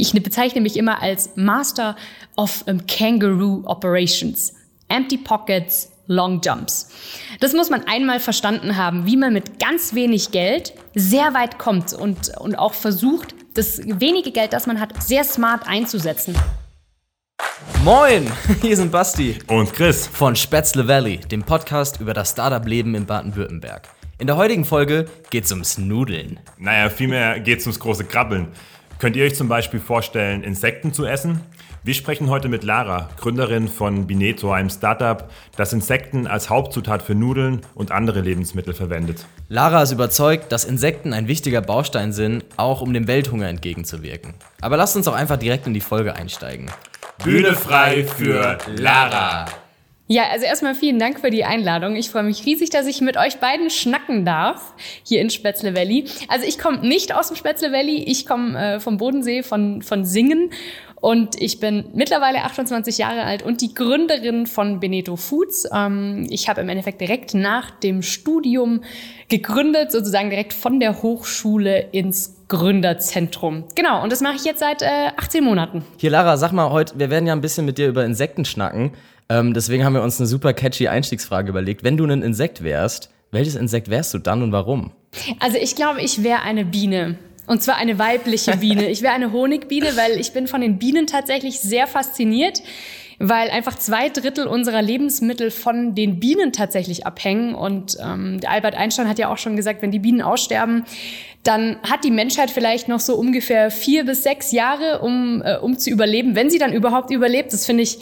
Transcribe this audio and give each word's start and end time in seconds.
Ich 0.00 0.12
bezeichne 0.12 0.60
mich 0.60 0.76
immer 0.76 1.02
als 1.02 1.30
Master 1.34 1.96
of 2.36 2.62
um, 2.68 2.86
Kangaroo 2.86 3.64
Operations. 3.66 4.54
Empty 4.86 5.18
Pockets, 5.18 5.90
Long 6.06 6.40
Jumps. 6.40 6.92
Das 7.40 7.52
muss 7.52 7.68
man 7.68 7.82
einmal 7.88 8.20
verstanden 8.20 8.76
haben, 8.76 9.06
wie 9.06 9.16
man 9.16 9.32
mit 9.32 9.58
ganz 9.58 9.94
wenig 9.94 10.30
Geld 10.30 10.72
sehr 10.94 11.34
weit 11.34 11.58
kommt 11.58 11.94
und, 11.94 12.30
und 12.38 12.56
auch 12.56 12.74
versucht, 12.74 13.34
das 13.54 13.80
wenige 13.84 14.30
Geld, 14.30 14.52
das 14.52 14.68
man 14.68 14.78
hat, 14.78 15.02
sehr 15.02 15.24
smart 15.24 15.66
einzusetzen. 15.66 16.36
Moin, 17.82 18.30
hier 18.62 18.76
sind 18.76 18.92
Basti 18.92 19.36
und 19.48 19.72
Chris 19.72 20.06
von 20.06 20.36
Spätzle 20.36 20.86
Valley, 20.86 21.18
dem 21.18 21.42
Podcast 21.42 22.00
über 22.00 22.14
das 22.14 22.30
Startup-Leben 22.30 22.94
in 22.94 23.04
Baden-Württemberg. 23.04 23.88
In 24.20 24.28
der 24.28 24.36
heutigen 24.36 24.64
Folge 24.64 25.06
geht's 25.30 25.50
ums 25.50 25.76
Nudeln. 25.76 26.38
Naja, 26.56 26.88
vielmehr 26.88 27.40
geht's 27.40 27.66
ums 27.66 27.80
große 27.80 28.04
Krabbeln. 28.04 28.48
Könnt 28.98 29.14
ihr 29.14 29.24
euch 29.24 29.36
zum 29.36 29.46
Beispiel 29.46 29.78
vorstellen, 29.78 30.42
Insekten 30.42 30.92
zu 30.92 31.06
essen? 31.06 31.40
Wir 31.84 31.94
sprechen 31.94 32.28
heute 32.28 32.48
mit 32.48 32.64
Lara, 32.64 33.08
Gründerin 33.16 33.68
von 33.68 34.08
Bineto, 34.08 34.50
einem 34.50 34.70
Startup, 34.70 35.30
das 35.56 35.72
Insekten 35.72 36.26
als 36.26 36.50
Hauptzutat 36.50 37.02
für 37.02 37.14
Nudeln 37.14 37.60
und 37.76 37.92
andere 37.92 38.20
Lebensmittel 38.20 38.74
verwendet. 38.74 39.24
Lara 39.48 39.84
ist 39.84 39.92
überzeugt, 39.92 40.50
dass 40.50 40.64
Insekten 40.64 41.12
ein 41.12 41.28
wichtiger 41.28 41.60
Baustein 41.60 42.12
sind, 42.12 42.44
auch 42.56 42.80
um 42.80 42.92
dem 42.92 43.06
Welthunger 43.06 43.46
entgegenzuwirken. 43.46 44.34
Aber 44.60 44.76
lasst 44.76 44.96
uns 44.96 45.06
auch 45.06 45.14
einfach 45.14 45.36
direkt 45.36 45.68
in 45.68 45.74
die 45.74 45.80
Folge 45.80 46.16
einsteigen. 46.16 46.68
Bühne 47.22 47.54
frei 47.54 48.02
für 48.02 48.58
Lara. 48.66 49.46
Ja, 50.10 50.24
also 50.32 50.46
erstmal 50.46 50.74
vielen 50.74 50.98
Dank 50.98 51.20
für 51.20 51.30
die 51.30 51.44
Einladung. 51.44 51.94
Ich 51.94 52.08
freue 52.08 52.22
mich 52.22 52.46
riesig, 52.46 52.70
dass 52.70 52.86
ich 52.86 53.02
mit 53.02 53.18
euch 53.18 53.40
beiden 53.40 53.68
schnacken 53.68 54.24
darf 54.24 54.72
hier 55.04 55.20
in 55.20 55.28
Spätzle 55.28 55.76
Valley. 55.76 56.06
Also 56.28 56.46
ich 56.46 56.58
komme 56.58 56.78
nicht 56.78 57.14
aus 57.14 57.28
dem 57.28 57.36
Spätzle 57.36 57.72
Valley, 57.72 58.04
ich 58.04 58.24
komme 58.24 58.58
äh, 58.58 58.80
vom 58.80 58.96
Bodensee, 58.96 59.42
von, 59.42 59.82
von 59.82 60.06
Singen 60.06 60.50
und 60.94 61.40
ich 61.40 61.60
bin 61.60 61.90
mittlerweile 61.92 62.42
28 62.44 62.96
Jahre 62.96 63.22
alt 63.22 63.42
und 63.42 63.60
die 63.60 63.74
Gründerin 63.74 64.46
von 64.46 64.80
Beneto 64.80 65.16
Foods. 65.16 65.68
Ähm, 65.72 66.26
ich 66.30 66.48
habe 66.48 66.62
im 66.62 66.70
Endeffekt 66.70 67.02
direkt 67.02 67.34
nach 67.34 67.70
dem 67.70 68.00
Studium 68.00 68.82
gegründet, 69.28 69.92
sozusagen 69.92 70.30
direkt 70.30 70.54
von 70.54 70.80
der 70.80 71.02
Hochschule 71.02 71.88
ins 71.92 72.34
Gründerzentrum. 72.48 73.64
Genau, 73.74 74.02
und 74.02 74.10
das 74.10 74.22
mache 74.22 74.36
ich 74.36 74.44
jetzt 74.44 74.60
seit 74.60 74.80
äh, 74.80 75.10
18 75.18 75.44
Monaten. 75.44 75.84
Hier, 75.98 76.10
Lara, 76.10 76.38
sag 76.38 76.52
mal 76.52 76.70
heute, 76.70 76.98
wir 76.98 77.10
werden 77.10 77.26
ja 77.26 77.34
ein 77.34 77.42
bisschen 77.42 77.66
mit 77.66 77.76
dir 77.76 77.88
über 77.88 78.06
Insekten 78.06 78.46
schnacken. 78.46 78.92
Ähm, 79.28 79.52
deswegen 79.52 79.84
haben 79.84 79.94
wir 79.94 80.02
uns 80.02 80.18
eine 80.18 80.26
super 80.26 80.54
catchy 80.54 80.88
Einstiegsfrage 80.88 81.50
überlegt. 81.50 81.84
Wenn 81.84 81.96
du 81.96 82.04
ein 82.04 82.22
Insekt 82.22 82.62
wärst, 82.62 83.10
welches 83.30 83.56
Insekt 83.56 83.90
wärst 83.90 84.14
du 84.14 84.18
dann 84.18 84.42
und 84.42 84.52
warum? 84.52 84.92
Also 85.40 85.58
ich 85.58 85.76
glaube, 85.76 86.00
ich 86.00 86.22
wäre 86.22 86.42
eine 86.42 86.64
Biene. 86.64 87.18
Und 87.46 87.62
zwar 87.62 87.76
eine 87.76 87.98
weibliche 87.98 88.56
Biene. 88.56 88.88
Ich 88.90 89.02
wäre 89.02 89.14
eine 89.14 89.32
Honigbiene, 89.32 89.96
weil 89.96 90.20
ich 90.20 90.32
bin 90.32 90.46
von 90.46 90.60
den 90.60 90.78
Bienen 90.78 91.06
tatsächlich 91.06 91.60
sehr 91.60 91.86
fasziniert, 91.86 92.62
weil 93.18 93.50
einfach 93.50 93.76
zwei 93.78 94.10
Drittel 94.10 94.46
unserer 94.46 94.82
Lebensmittel 94.82 95.50
von 95.50 95.94
den 95.94 96.20
Bienen 96.20 96.52
tatsächlich 96.52 97.06
abhängen. 97.06 97.54
Und 97.54 97.96
ähm, 98.02 98.40
Albert 98.46 98.74
Einstein 98.76 99.08
hat 99.08 99.18
ja 99.18 99.32
auch 99.32 99.38
schon 99.38 99.56
gesagt, 99.56 99.82
wenn 99.82 99.90
die 99.90 99.98
Bienen 99.98 100.20
aussterben, 100.20 100.84
dann 101.42 101.78
hat 101.82 102.04
die 102.04 102.10
Menschheit 102.10 102.50
vielleicht 102.50 102.88
noch 102.88 103.00
so 103.00 103.14
ungefähr 103.14 103.70
vier 103.70 104.04
bis 104.04 104.22
sechs 104.22 104.52
Jahre, 104.52 105.00
um, 105.00 105.42
äh, 105.42 105.56
um 105.56 105.78
zu 105.78 105.88
überleben, 105.90 106.34
wenn 106.34 106.50
sie 106.50 106.58
dann 106.58 106.72
überhaupt 106.72 107.10
überlebt. 107.10 107.52
Das 107.52 107.64
finde 107.64 107.82
ich 107.82 107.98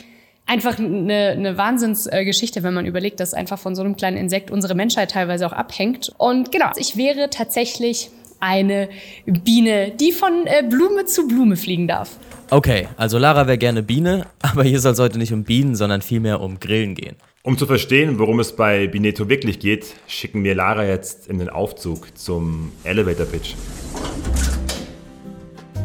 einfach 0.46 0.78
eine, 0.78 1.30
eine 1.30 1.58
Wahnsinnsgeschichte, 1.58 2.62
wenn 2.62 2.72
man 2.72 2.86
überlegt, 2.86 3.20
dass 3.20 3.34
einfach 3.34 3.58
von 3.58 3.74
so 3.74 3.82
einem 3.82 3.96
kleinen 3.96 4.16
Insekt 4.16 4.50
unsere 4.50 4.74
Menschheit 4.74 5.10
teilweise 5.10 5.46
auch 5.46 5.52
abhängt. 5.52 6.12
Und 6.16 6.52
genau, 6.52 6.70
ich 6.76 6.96
wäre 6.96 7.28
tatsächlich 7.30 8.10
eine 8.38 8.88
Biene, 9.26 9.92
die 9.98 10.12
von 10.12 10.46
äh, 10.46 10.62
Blume 10.68 11.04
zu 11.06 11.26
Blume 11.26 11.56
fliegen 11.56 11.88
darf. 11.88 12.10
Okay, 12.50 12.86
also 12.96 13.18
Lara 13.18 13.46
wäre 13.46 13.58
gerne 13.58 13.82
Biene, 13.82 14.26
aber 14.42 14.62
hier 14.62 14.80
soll 14.80 14.92
es 14.92 14.98
heute 14.98 15.18
nicht 15.18 15.32
um 15.32 15.44
Bienen, 15.44 15.74
sondern 15.74 16.02
vielmehr 16.02 16.40
um 16.40 16.60
Grillen 16.60 16.94
gehen. 16.94 17.16
Um 17.42 17.56
zu 17.56 17.66
verstehen, 17.66 18.18
worum 18.18 18.40
es 18.40 18.54
bei 18.54 18.88
Bineto 18.88 19.28
wirklich 19.28 19.60
geht, 19.60 19.94
schicken 20.08 20.42
wir 20.42 20.54
Lara 20.54 20.84
jetzt 20.84 21.28
in 21.28 21.38
den 21.38 21.48
Aufzug 21.48 22.16
zum 22.18 22.72
Elevator 22.82 23.24
Pitch. 23.26 23.54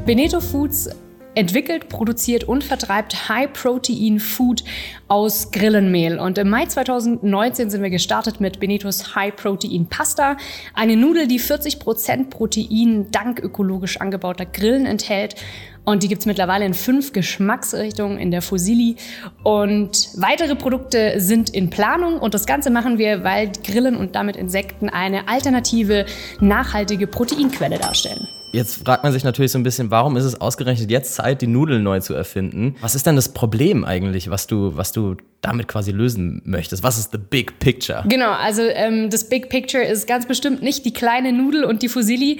Beneto 0.05 0.41
Foods 0.41 0.89
entwickelt, 1.35 1.89
produziert 1.89 2.43
und 2.43 2.63
vertreibt 2.63 3.29
High-Protein-Food 3.29 4.63
aus 5.07 5.51
Grillenmehl. 5.51 6.19
Und 6.19 6.37
im 6.37 6.49
Mai 6.49 6.65
2019 6.65 7.69
sind 7.69 7.81
wir 7.81 7.89
gestartet 7.89 8.39
mit 8.41 8.59
Benetos 8.59 9.15
High-Protein-Pasta. 9.15 10.37
Eine 10.73 10.95
Nudel, 10.95 11.27
die 11.27 11.39
40% 11.39 12.29
Protein 12.29 13.07
dank 13.11 13.39
ökologisch 13.39 13.99
angebauter 14.01 14.45
Grillen 14.45 14.85
enthält. 14.85 15.35
Und 15.83 16.03
die 16.03 16.07
gibt's 16.07 16.27
mittlerweile 16.27 16.65
in 16.65 16.73
fünf 16.73 17.11
Geschmacksrichtungen 17.11 18.19
in 18.19 18.29
der 18.29 18.41
Fusili. 18.41 18.97
Und 19.43 20.09
weitere 20.15 20.55
Produkte 20.55 21.19
sind 21.19 21.49
in 21.49 21.69
Planung. 21.69 22.19
Und 22.19 22.33
das 22.33 22.45
Ganze 22.45 22.69
machen 22.69 22.97
wir, 22.97 23.23
weil 23.23 23.51
Grillen 23.63 23.95
und 23.95 24.15
damit 24.15 24.35
Insekten 24.35 24.89
eine 24.89 25.27
alternative, 25.27 26.05
nachhaltige 26.39 27.07
Proteinquelle 27.07 27.79
darstellen. 27.79 28.27
Jetzt 28.51 28.85
fragt 28.85 29.03
man 29.03 29.13
sich 29.13 29.23
natürlich 29.23 29.51
so 29.51 29.59
ein 29.59 29.63
bisschen, 29.63 29.91
warum 29.91 30.17
ist 30.17 30.25
es 30.25 30.39
ausgerechnet 30.39 30.91
jetzt 30.91 31.15
Zeit, 31.15 31.41
die 31.41 31.47
Nudeln 31.47 31.83
neu 31.83 31.99
zu 31.99 32.13
erfinden? 32.13 32.75
Was 32.81 32.95
ist 32.95 33.05
denn 33.05 33.15
das 33.15 33.29
Problem 33.29 33.85
eigentlich, 33.85 34.29
was 34.29 34.47
du, 34.47 34.75
was 34.75 34.91
du 34.91 35.15
damit 35.41 35.67
quasi 35.67 35.91
lösen 35.91 36.41
möchtest? 36.45 36.83
Was 36.83 36.97
ist 36.97 37.11
the 37.11 37.17
big 37.17 37.59
picture? 37.59 38.03
Genau, 38.07 38.31
also 38.31 38.61
ähm, 38.61 39.09
das 39.09 39.27
Big 39.27 39.49
Picture 39.49 39.83
ist 39.83 40.07
ganz 40.07 40.27
bestimmt 40.27 40.61
nicht 40.61 40.85
die 40.85 40.93
kleine 40.93 41.33
Nudel 41.33 41.63
und 41.63 41.81
die 41.81 41.89
Fusilli, 41.89 42.39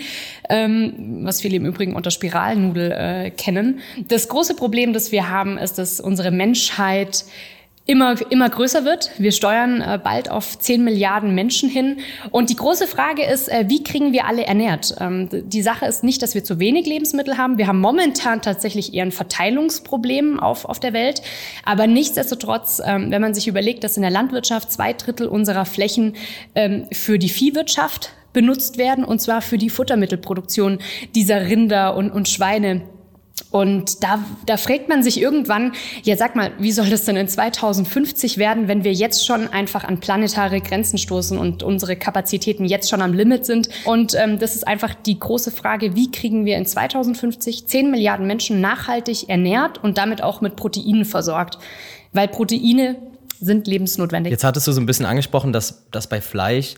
ähm, 0.50 1.22
was 1.24 1.42
viele 1.42 1.58
im 1.58 1.66
Übrigen 1.66 1.96
unter 1.96 2.12
Spiralnudel 2.12 2.92
äh, 2.92 3.32
kennen. 3.32 3.80
Das 4.08 4.28
große 4.28 4.56
Problem, 4.56 4.94
das 4.94 5.12
wir 5.12 5.30
haben, 5.30 5.58
ist, 5.58 5.78
dass 5.78 6.00
unsere 6.00 6.32
Menschheit 6.32 7.26
immer, 7.86 8.16
immer 8.32 8.50
größer 8.50 8.86
wird. 8.86 9.12
Wir 9.18 9.32
steuern 9.32 9.82
äh, 9.82 10.00
bald 10.02 10.30
auf 10.30 10.58
10 10.58 10.84
Milliarden 10.84 11.34
Menschen 11.34 11.70
hin. 11.70 11.98
Und 12.30 12.50
die 12.50 12.56
große 12.56 12.88
Frage 12.88 13.24
ist, 13.24 13.50
äh, 13.50 13.66
wie 13.68 13.84
kriegen 13.84 14.14
wir 14.14 14.26
alle 14.26 14.46
ernährt? 14.46 14.96
Ähm, 15.00 15.30
die 15.32 15.62
Sache 15.62 15.86
ist 15.86 16.04
nicht, 16.04 16.22
dass 16.22 16.36
wir 16.36 16.44
zu 16.44 16.60
wenig 16.60 16.86
Lebensmittel 16.86 17.38
haben. 17.38 17.58
Wir 17.58 17.68
haben 17.68 17.80
momentan 17.80 18.42
tatsächlich 18.42 18.94
eher 18.94 19.04
ein 19.04 19.12
Verteilungsproblem 19.12 20.40
auf, 20.40 20.66
auf 20.66 20.80
der 20.80 20.94
Welt. 20.94 21.22
Aber 21.66 21.88
nichtsdestotrotz, 21.88 22.82
ähm, 22.86 23.12
wenn 23.12 23.22
man 23.22 23.34
sich 23.34 23.48
überlegt, 23.48 23.84
dass 23.84 23.98
in 23.98 24.04
der 24.04 24.12
Landwirtschaft 24.12 24.72
zwei 24.72 24.94
Drittel 24.94 25.28
unserer 25.28 25.66
Flächen 25.66 26.16
ähm, 26.56 26.86
für 26.92 27.18
die 27.18 27.30
Viehwirtschaft 27.30 28.12
benutzt 28.34 28.78
werden, 28.78 29.04
und 29.04 29.20
zwar 29.20 29.42
für 29.42 29.58
die 29.58 29.70
Futtermittelproduktion 29.70 30.80
dieser 31.16 31.48
Rinder 31.48 31.96
und, 31.96 32.12
und 32.12 32.30
Schweine, 32.30 32.82
und 33.52 34.02
da, 34.02 34.24
da 34.46 34.56
fragt 34.56 34.88
man 34.88 35.04
sich 35.04 35.20
irgendwann, 35.22 35.74
ja 36.04 36.16
sag 36.16 36.38
mal, 36.38 36.54
wie 36.58 36.72
soll 36.72 36.90
das 36.90 37.04
denn 37.04 37.18
in 37.18 37.28
2050 37.28 38.38
werden, 38.38 38.70
wenn 38.70 38.86
wir 38.86 38.94
jetzt 38.94 39.26
schon 39.26 39.50
einfach 39.50 39.84
an 39.84 40.00
planetare 40.00 40.62
Grenzen 40.62 40.98
stoßen 40.98 41.38
und 41.38 41.62
unsere 41.62 41.98
Kapazitäten 41.98 42.64
jetzt 42.64 42.90
schon 42.90 43.02
am 43.02 43.14
Limit 43.14 43.46
sind? 43.46 43.68
Und 43.84 44.16
ähm, 44.16 44.40
das 44.40 44.56
ist 44.56 44.66
einfach 44.66 44.94
die 44.94 45.20
große 45.20 45.52
Frage, 45.52 45.96
wie 45.96 46.10
kriegen 46.10 46.46
wir 46.46 46.58
in 46.58 46.66
2050 46.66 47.68
10 47.68 47.92
Milliarden 47.92 48.26
Menschen 48.26 48.62
nachhaltig 48.62 49.28
ernährt 49.28 49.84
und 49.84 49.98
damit 49.98 50.24
auch 50.24 50.40
mit 50.40 50.56
Proteinen 50.56 51.04
versorgt? 51.04 51.58
Weil 52.14 52.30
Proteine 52.30 52.96
sind 53.42 53.68
lebensnotwendig. 53.68 54.32
Jetzt 54.32 54.46
hattest 54.46 54.68
du 54.68 54.72
so 54.72 54.80
ein 54.80 54.86
bisschen 54.86 55.06
angesprochen, 55.06 55.52
dass, 55.52 55.84
dass 55.92 56.08
bei 56.08 56.22
Fleisch 56.22 56.76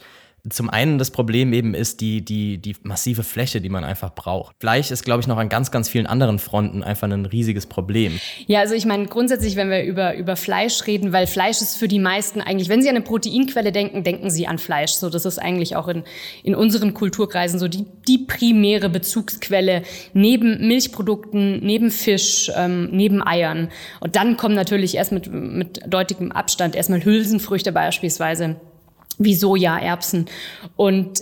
zum 0.49 0.69
einen 0.69 0.97
das 0.97 1.09
Problem 1.09 1.53
eben 1.53 1.73
ist 1.73 2.01
die, 2.01 2.23
die, 2.23 2.57
die 2.57 2.75
massive 2.83 3.23
Fläche, 3.23 3.61
die 3.61 3.69
man 3.69 3.85
einfach 3.85 4.13
braucht. 4.13 4.57
Fleisch 4.59 4.91
ist, 4.91 5.05
glaube 5.05 5.21
ich, 5.21 5.27
noch 5.27 5.37
an 5.37 5.47
ganz, 5.47 5.71
ganz 5.71 5.87
vielen 5.87 6.05
anderen 6.05 6.37
Fronten 6.37 6.83
einfach 6.83 7.09
ein 7.09 7.25
riesiges 7.25 7.65
Problem. 7.65 8.19
Ja, 8.45 8.59
also 8.59 8.75
ich 8.75 8.85
meine, 8.85 9.05
grundsätzlich, 9.05 9.55
wenn 9.55 9.69
wir 9.69 9.83
über, 9.83 10.17
über 10.17 10.35
Fleisch 10.35 10.85
reden, 10.85 11.13
weil 11.13 11.27
Fleisch 11.27 11.61
ist 11.61 11.77
für 11.77 11.87
die 11.87 11.99
meisten 11.99 12.41
eigentlich, 12.41 12.67
wenn 12.67 12.81
sie 12.81 12.89
an 12.89 12.97
eine 12.97 13.05
Proteinquelle 13.05 13.71
denken, 13.71 14.03
denken 14.03 14.29
sie 14.29 14.45
an 14.45 14.57
Fleisch. 14.57 14.91
So, 14.91 15.09
das 15.09 15.25
ist 15.25 15.39
eigentlich 15.39 15.77
auch 15.77 15.87
in, 15.87 16.03
in 16.43 16.55
unseren 16.55 16.93
Kulturkreisen 16.93 17.57
so 17.57 17.69
die, 17.69 17.85
die 18.05 18.17
primäre 18.17 18.89
Bezugsquelle 18.89 19.83
neben 20.11 20.67
Milchprodukten, 20.67 21.61
neben 21.61 21.89
Fisch, 21.89 22.51
ähm, 22.53 22.89
neben 22.91 23.25
Eiern. 23.25 23.69
Und 24.01 24.17
dann 24.17 24.35
kommen 24.35 24.55
natürlich 24.55 24.95
erst 24.95 25.13
mit, 25.13 25.31
mit 25.31 25.79
deutlichem 25.87 26.33
Abstand 26.33 26.75
erstmal 26.75 27.05
Hülsenfrüchte 27.05 27.71
beispielsweise 27.71 28.57
wie 29.19 29.35
Soja, 29.35 29.77
Erbsen. 29.77 30.25
Und 30.75 31.21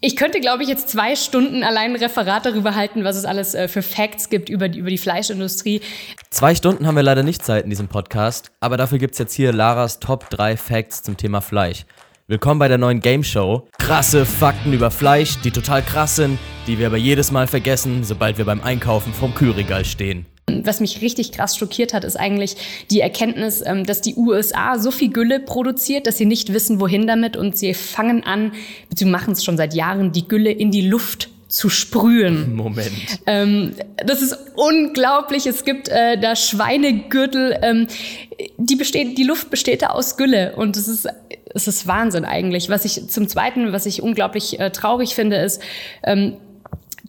ich 0.00 0.14
könnte, 0.14 0.40
glaube 0.40 0.62
ich, 0.62 0.68
jetzt 0.68 0.90
zwei 0.90 1.16
Stunden 1.16 1.64
allein 1.64 1.92
ein 1.92 1.96
Referat 1.96 2.44
darüber 2.44 2.74
halten, 2.74 3.02
was 3.02 3.16
es 3.16 3.24
alles 3.24 3.54
äh, 3.54 3.66
für 3.66 3.82
Facts 3.82 4.28
gibt 4.28 4.48
über 4.48 4.68
die, 4.68 4.78
über 4.78 4.90
die 4.90 4.98
Fleischindustrie. 4.98 5.80
Zwei 6.30 6.54
Stunden 6.54 6.86
haben 6.86 6.96
wir 6.96 7.02
leider 7.02 7.22
nicht 7.22 7.44
Zeit 7.44 7.64
in 7.64 7.70
diesem 7.70 7.88
Podcast, 7.88 8.50
aber 8.60 8.76
dafür 8.76 8.98
gibt 8.98 9.14
es 9.14 9.18
jetzt 9.18 9.32
hier 9.32 9.52
Laras 9.52 9.98
Top 9.98 10.28
3 10.30 10.56
Facts 10.56 11.02
zum 11.02 11.16
Thema 11.16 11.40
Fleisch. 11.40 11.86
Willkommen 12.28 12.58
bei 12.58 12.68
der 12.68 12.78
neuen 12.78 13.00
Game 13.00 13.24
Show. 13.24 13.68
Krasse 13.78 14.26
Fakten 14.26 14.72
über 14.72 14.90
Fleisch, 14.90 15.40
die 15.42 15.50
total 15.50 15.80
krass 15.82 16.16
sind, 16.16 16.38
die 16.66 16.78
wir 16.78 16.88
aber 16.88 16.96
jedes 16.96 17.30
Mal 17.30 17.46
vergessen, 17.46 18.04
sobald 18.04 18.36
wir 18.36 18.44
beim 18.44 18.60
Einkaufen 18.60 19.14
vom 19.14 19.34
Kühlregal 19.34 19.84
stehen. 19.84 20.26
Was 20.48 20.80
mich 20.80 21.02
richtig 21.02 21.32
krass 21.32 21.56
schockiert 21.56 21.92
hat, 21.92 22.04
ist 22.04 22.16
eigentlich 22.16 22.56
die 22.90 23.00
Erkenntnis, 23.00 23.62
ähm, 23.66 23.84
dass 23.84 24.00
die 24.00 24.14
USA 24.14 24.78
so 24.78 24.92
viel 24.92 25.10
Gülle 25.10 25.40
produziert, 25.40 26.06
dass 26.06 26.18
sie 26.18 26.24
nicht 26.24 26.52
wissen, 26.52 26.78
wohin 26.78 27.06
damit 27.06 27.36
und 27.36 27.56
sie 27.56 27.74
fangen 27.74 28.22
an, 28.22 28.52
beziehungsweise 28.88 29.06
machen 29.06 29.32
es 29.32 29.44
schon 29.44 29.56
seit 29.56 29.74
Jahren, 29.74 30.12
die 30.12 30.28
Gülle 30.28 30.50
in 30.50 30.70
die 30.70 30.86
Luft 30.86 31.30
zu 31.48 31.68
sprühen. 31.68 32.54
Moment. 32.54 32.90
Ähm, 33.26 33.74
das 34.04 34.22
ist 34.22 34.36
unglaublich. 34.56 35.46
Es 35.46 35.64
gibt 35.64 35.88
äh, 35.88 36.18
da 36.18 36.36
Schweinegürtel, 36.36 37.58
ähm, 37.62 37.86
die 38.56 38.76
besteht, 38.76 39.16
die 39.16 39.24
Luft 39.24 39.50
besteht 39.50 39.82
da 39.82 39.88
aus 39.88 40.16
Gülle 40.16 40.54
und 40.56 40.76
es 40.76 40.88
ist, 40.88 41.08
es 41.54 41.68
ist 41.68 41.86
Wahnsinn 41.86 42.24
eigentlich. 42.24 42.68
Was 42.68 42.84
ich 42.84 43.08
zum 43.08 43.28
Zweiten, 43.28 43.72
was 43.72 43.86
ich 43.86 44.02
unglaublich 44.02 44.58
äh, 44.60 44.70
traurig 44.70 45.14
finde, 45.14 45.36
ist, 45.36 45.62
ähm, 46.02 46.36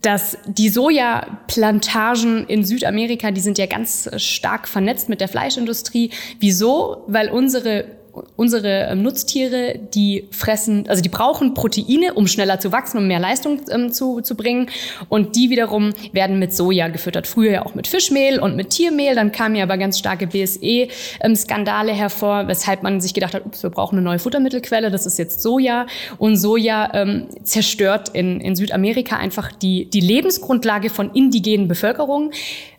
dass 0.02 0.38
die 0.46 0.70
Sojaplantagen 0.70 2.46
in 2.48 2.64
Südamerika, 2.64 3.32
die 3.32 3.42
sind 3.42 3.58
ja 3.58 3.66
ganz 3.66 4.10
stark 4.18 4.68
vernetzt 4.68 5.10
mit 5.10 5.22
der 5.22 5.28
Fleischindustrie. 5.28 6.12
Wieso? 6.40 7.04
Weil 7.08 7.30
unsere 7.30 7.97
unsere 8.36 8.88
ähm, 8.90 9.02
Nutztiere, 9.02 9.80
die 9.94 10.28
fressen, 10.32 10.88
also 10.88 11.02
die 11.02 11.10
brauchen 11.10 11.54
Proteine, 11.54 12.14
um 12.14 12.28
schneller 12.28 12.60
zu 12.60 12.72
wachsen, 12.72 12.98
um 12.98 13.08
mehr 13.08 13.20
Leistung 13.20 13.62
ähm, 13.72 13.92
zu, 13.92 14.22
zu 14.22 14.36
bringen. 14.36 14.70
Und 15.10 15.36
die 15.36 15.50
wiederum 15.50 15.94
werden 16.12 16.40
mit 16.40 16.54
Soja 16.54 16.88
gefüttert. 16.88 17.28
Früher 17.28 17.52
ja 17.52 17.66
auch 17.66 17.76
mit 17.76 17.88
Fischmehl 17.88 18.40
und 18.40 18.56
mit 18.56 18.72
Tiermehl. 18.72 19.16
Dann 19.16 19.32
kamen 19.32 19.56
ja 19.56 19.64
aber 19.64 19.78
ganz 19.78 20.00
starke 20.00 20.28
BSE-Skandale 20.28 21.94
hervor, 21.94 22.48
weshalb 22.48 22.84
man 22.84 23.02
sich 23.02 23.14
gedacht 23.14 23.34
hat, 23.34 23.46
ups, 23.46 23.64
wir 23.64 23.70
brauchen 23.70 23.98
eine 23.98 24.04
neue 24.04 24.20
Futtermittelquelle. 24.20 24.92
Das 24.92 25.06
ist 25.06 25.18
jetzt 25.18 25.42
Soja. 25.42 25.88
Und 26.18 26.38
Soja 26.38 26.94
ähm, 26.94 27.28
zerstört 27.44 28.10
in, 28.10 28.42
in 28.42 28.56
Südamerika 28.56 29.18
einfach 29.18 29.52
die, 29.52 29.90
die 29.90 30.02
Lebensgrundlage 30.02 30.90
von 30.90 31.12
indigenen 31.12 31.68
Bevölkerungen. 31.68 32.32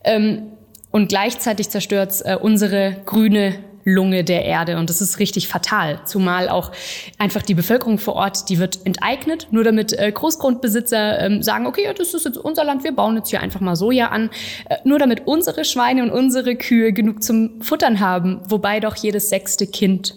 Ähm, 0.05 0.53
und 0.91 1.09
gleichzeitig 1.09 1.69
zerstört 1.69 2.11
es 2.11 2.21
äh, 2.23 2.37
unsere 2.41 2.97
grüne 3.05 3.55
Lunge 3.85 4.25
der 4.25 4.45
Erde. 4.45 4.77
Und 4.77 4.91
das 4.91 5.01
ist 5.01 5.19
richtig 5.19 5.49
fatal. 5.49 6.01
Zumal 6.05 6.49
auch 6.49 6.73
einfach 7.19 7.43
die 7.43 7.55
Bevölkerung 7.55 7.99
vor 7.99 8.15
Ort, 8.15 8.49
die 8.49 8.59
wird 8.59 8.85
enteignet, 8.85 9.49
nur 9.51 9.65
damit 9.65 9.93
äh, 9.93 10.11
Großgrundbesitzer 10.13 11.21
ähm, 11.21 11.43
sagen, 11.43 11.67
okay, 11.67 11.93
das 11.97 12.15
ist 12.15 12.25
jetzt 12.25 12.39
unser 12.39 12.65
Land, 12.65 12.85
wir 12.85 12.93
bauen 12.93 13.17
jetzt 13.17 13.31
hier 13.31 13.41
einfach 13.41 13.61
mal 13.61 13.77
Soja 13.77 14.09
an. 14.09 14.31
Äh, 14.69 14.77
nur 14.85 14.99
damit 14.99 15.27
unsere 15.27 15.65
Schweine 15.65 16.03
und 16.03 16.11
unsere 16.11 16.57
Kühe 16.57 16.93
genug 16.93 17.23
zum 17.23 17.63
Futtern 17.63 18.01
haben, 18.01 18.41
wobei 18.49 18.81
doch 18.81 18.97
jedes 18.97 19.29
sechste 19.29 19.67
Kind 19.67 20.15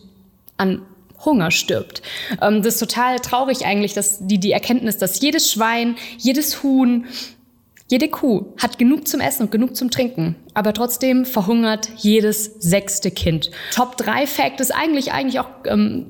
an 0.58 0.82
Hunger 1.26 1.52
stirbt. 1.52 2.02
Ähm, 2.42 2.64
das 2.64 2.76
ist 2.76 2.80
total 2.80 3.20
traurig 3.20 3.66
eigentlich, 3.66 3.94
dass 3.94 4.26
die, 4.26 4.40
die 4.40 4.52
Erkenntnis, 4.52 4.98
dass 4.98 5.22
jedes 5.22 5.52
Schwein, 5.52 5.96
jedes 6.18 6.64
Huhn, 6.64 7.06
jede 7.92 8.08
Kuh 8.08 8.46
hat 8.58 8.80
genug 8.80 9.06
zum 9.10 9.20
Essen 9.20 9.44
und 9.44 9.52
genug 9.52 9.76
zum 9.76 9.92
Trinken, 9.92 10.38
aber 10.54 10.74
trotzdem 10.74 11.26
verhungert 11.26 11.90
jedes 11.98 12.46
sechste 12.58 13.12
Kind. 13.12 13.52
Top 13.76 13.98
3 13.98 14.28
Fact 14.28 14.62
ist 14.62 14.72
eigentlich 14.74 15.12
eigentlich 15.12 15.42
auch 15.42 15.50
ähm, 15.66 16.08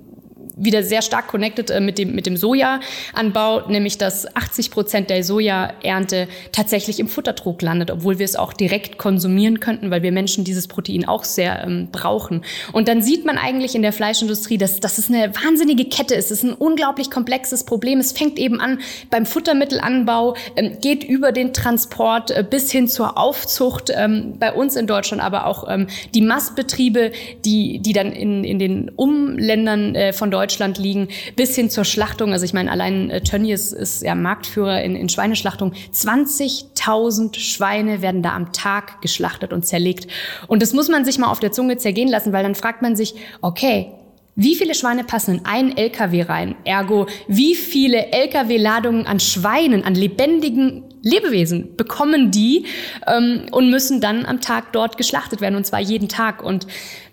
wieder 0.64 0.84
sehr 0.84 1.02
stark 1.02 1.28
connected 1.28 1.70
äh, 1.70 1.80
mit 1.80 1.98
dem, 1.98 2.14
mit 2.14 2.26
dem 2.26 2.38
Sojaanbau, 2.38 3.68
nämlich 3.68 3.98
dass 3.98 4.34
80 4.36 4.72
Prozent 4.72 5.10
der 5.10 5.24
Sojaernte 5.24 6.28
tatsächlich 6.52 7.00
im 7.00 7.08
Futtertrog 7.08 7.62
landet, 7.62 7.92
obwohl 7.92 8.20
wir 8.20 8.26
es 8.26 8.36
auch 8.36 8.54
direkt 8.54 8.98
konsumieren 8.98 9.60
könnten, 9.60 9.92
weil 9.92 10.04
wir 10.04 10.12
Menschen 10.12 10.44
dieses 10.44 10.68
Protein 10.68 11.08
auch 11.08 11.24
sehr 11.24 11.64
ähm, 11.64 11.90
brauchen. 11.92 12.44
Und 12.72 12.88
dann 12.88 13.02
sieht 13.02 13.26
man 13.26 13.38
eigentlich 13.38 13.76
in 13.76 13.82
der 13.82 13.94
Fleischindustrie, 13.94 14.58
dass, 14.58 14.80
dass 14.80 14.98
es 14.98 15.10
eine 15.10 15.34
wahnsinnige 15.36 15.86
Kette 15.86 16.16
ist. 16.16 16.32
Es 16.32 16.44
ist 16.44 16.44
ein 16.44 16.54
unglaublich 16.54 17.10
komplexes 17.10 17.64
Problem. 17.64 18.00
Es 18.00 18.12
fängt 18.12 18.38
eben 18.38 18.62
an 18.62 18.80
beim 19.10 19.26
Futtermittelanbau, 19.26 20.36
ähm, 20.56 20.78
geht 20.82 21.04
über 21.04 21.32
den 21.32 21.54
Transport 21.54 22.32
äh, 22.32 22.46
bis 22.48 22.72
hin 22.72 22.88
zur 22.88 23.18
Aufzucht, 23.18 23.92
ähm, 23.94 24.36
bei 24.40 24.54
uns 24.54 24.76
in 24.76 24.88
Deutschland 24.88 25.24
aber 25.24 25.46
auch 25.46 25.66
ähm, 25.68 25.88
die 26.14 26.22
Massbetriebe, 26.22 27.12
die, 27.46 27.80
die 27.80 27.94
dann 27.94 28.12
in, 28.12 28.44
in 28.44 28.60
den 28.60 28.90
Umländern 28.96 29.96
äh, 29.96 30.14
von 30.14 30.32
Deutschland 30.32 30.51
Deutschland 30.52 30.78
liegen, 30.78 31.08
bis 31.38 31.56
hin 31.56 31.70
zur 31.70 31.86
Schlachtung. 31.86 32.34
Also 32.34 32.44
ich 32.44 32.54
meine, 32.54 32.70
allein 32.72 33.10
äh, 33.10 33.22
Tönnies 33.22 33.72
ist 33.72 34.02
ja 34.02 34.16
Marktführer 34.16 34.84
in, 34.84 34.98
in 34.98 35.08
Schweineschlachtung. 35.08 35.74
20.000 35.94 37.40
Schweine 37.40 38.02
werden 38.02 38.22
da 38.22 38.36
am 38.36 38.52
Tag 38.52 39.02
geschlachtet 39.02 39.54
und 39.54 39.66
zerlegt. 39.66 40.08
Und 40.48 40.62
das 40.62 40.74
muss 40.74 40.90
man 40.90 41.06
sich 41.06 41.18
mal 41.18 41.32
auf 41.32 41.40
der 41.40 41.54
Zunge 41.54 41.78
zergehen 41.78 42.10
lassen, 42.10 42.34
weil 42.34 42.44
dann 42.44 42.56
fragt 42.56 42.82
man 42.82 42.98
sich, 42.98 43.16
okay, 43.42 43.92
wie 44.36 44.56
viele 44.56 44.76
Schweine 44.76 45.06
passen 45.06 45.36
in 45.36 45.46
einen 45.46 45.78
LKW 45.78 46.24
rein? 46.24 46.56
Ergo, 46.66 47.08
wie 47.28 47.56
viele 47.56 48.12
LKW-Ladungen 48.12 49.06
an 49.06 49.20
Schweinen, 49.20 49.84
an 49.86 49.96
lebendigen 49.96 50.84
Lebewesen 51.02 51.76
bekommen 51.78 52.32
die 52.32 52.66
ähm, 53.08 53.46
und 53.52 53.70
müssen 53.70 54.02
dann 54.02 54.26
am 54.26 54.42
Tag 54.42 54.72
dort 54.74 54.98
geschlachtet 54.98 55.42
werden 55.42 55.56
und 55.56 55.66
zwar 55.66 55.80
jeden 55.80 56.10
Tag. 56.10 56.44
Und 56.44 56.68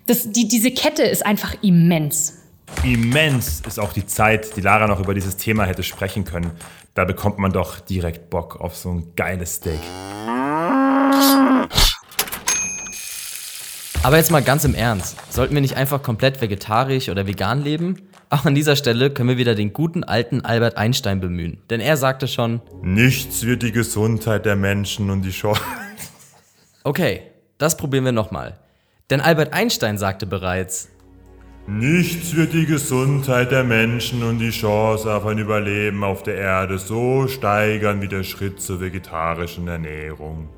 das, 0.07 0.29
die, 0.31 0.47
diese 0.47 0.71
Kette 0.71 1.03
ist 1.03 1.25
einfach 1.25 1.55
immens. 1.61 2.38
Immens 2.83 3.61
ist 3.67 3.79
auch 3.79 3.93
die 3.93 4.05
Zeit, 4.05 4.55
die 4.55 4.61
Lara 4.61 4.87
noch 4.87 4.99
über 4.99 5.13
dieses 5.13 5.37
Thema 5.37 5.65
hätte 5.65 5.83
sprechen 5.83 6.23
können. 6.23 6.51
Da 6.93 7.05
bekommt 7.05 7.37
man 7.37 7.51
doch 7.51 7.79
direkt 7.79 8.29
Bock 8.29 8.59
auf 8.59 8.75
so 8.75 8.89
ein 8.89 9.13
geiles 9.15 9.55
Steak. 9.55 9.79
Aber 14.01 14.15
jetzt 14.15 14.31
mal 14.31 14.41
ganz 14.41 14.63
im 14.63 14.73
Ernst. 14.73 15.17
Sollten 15.29 15.53
wir 15.53 15.61
nicht 15.61 15.75
einfach 15.75 16.01
komplett 16.01 16.41
vegetarisch 16.41 17.09
oder 17.09 17.27
vegan 17.27 17.61
leben? 17.61 18.09
Auch 18.29 18.45
an 18.45 18.55
dieser 18.55 18.75
Stelle 18.75 19.09
können 19.09 19.27
wir 19.27 19.37
wieder 19.37 19.55
den 19.55 19.73
guten 19.73 20.03
alten 20.03 20.45
Albert 20.45 20.77
Einstein 20.77 21.19
bemühen. 21.19 21.61
Denn 21.69 21.81
er 21.81 21.97
sagte 21.97 22.27
schon: 22.27 22.61
Nichts 22.81 23.43
wird 23.43 23.61
die 23.63 23.71
Gesundheit 23.71 24.45
der 24.45 24.55
Menschen 24.55 25.09
und 25.09 25.23
die 25.23 25.31
Chance. 25.31 25.61
Okay, 26.83 27.23
das 27.57 27.75
probieren 27.75 28.05
wir 28.05 28.11
nochmal. 28.13 28.57
Denn 29.09 29.19
Albert 29.19 29.53
Einstein 29.53 29.97
sagte 29.97 30.25
bereits: 30.25 30.89
Nichts 31.71 32.35
wird 32.35 32.53
die 32.53 32.65
Gesundheit 32.65 33.51
der 33.51 33.63
Menschen 33.63 34.23
und 34.23 34.39
die 34.39 34.49
Chance 34.49 35.13
auf 35.13 35.27
ein 35.27 35.37
Überleben 35.37 36.03
auf 36.03 36.23
der 36.23 36.35
Erde 36.35 36.79
so 36.79 37.27
steigern 37.27 38.01
wie 38.01 38.07
der 38.07 38.23
Schritt 38.23 38.59
zur 38.59 38.81
vegetarischen 38.81 39.67
Ernährung. 39.67 40.49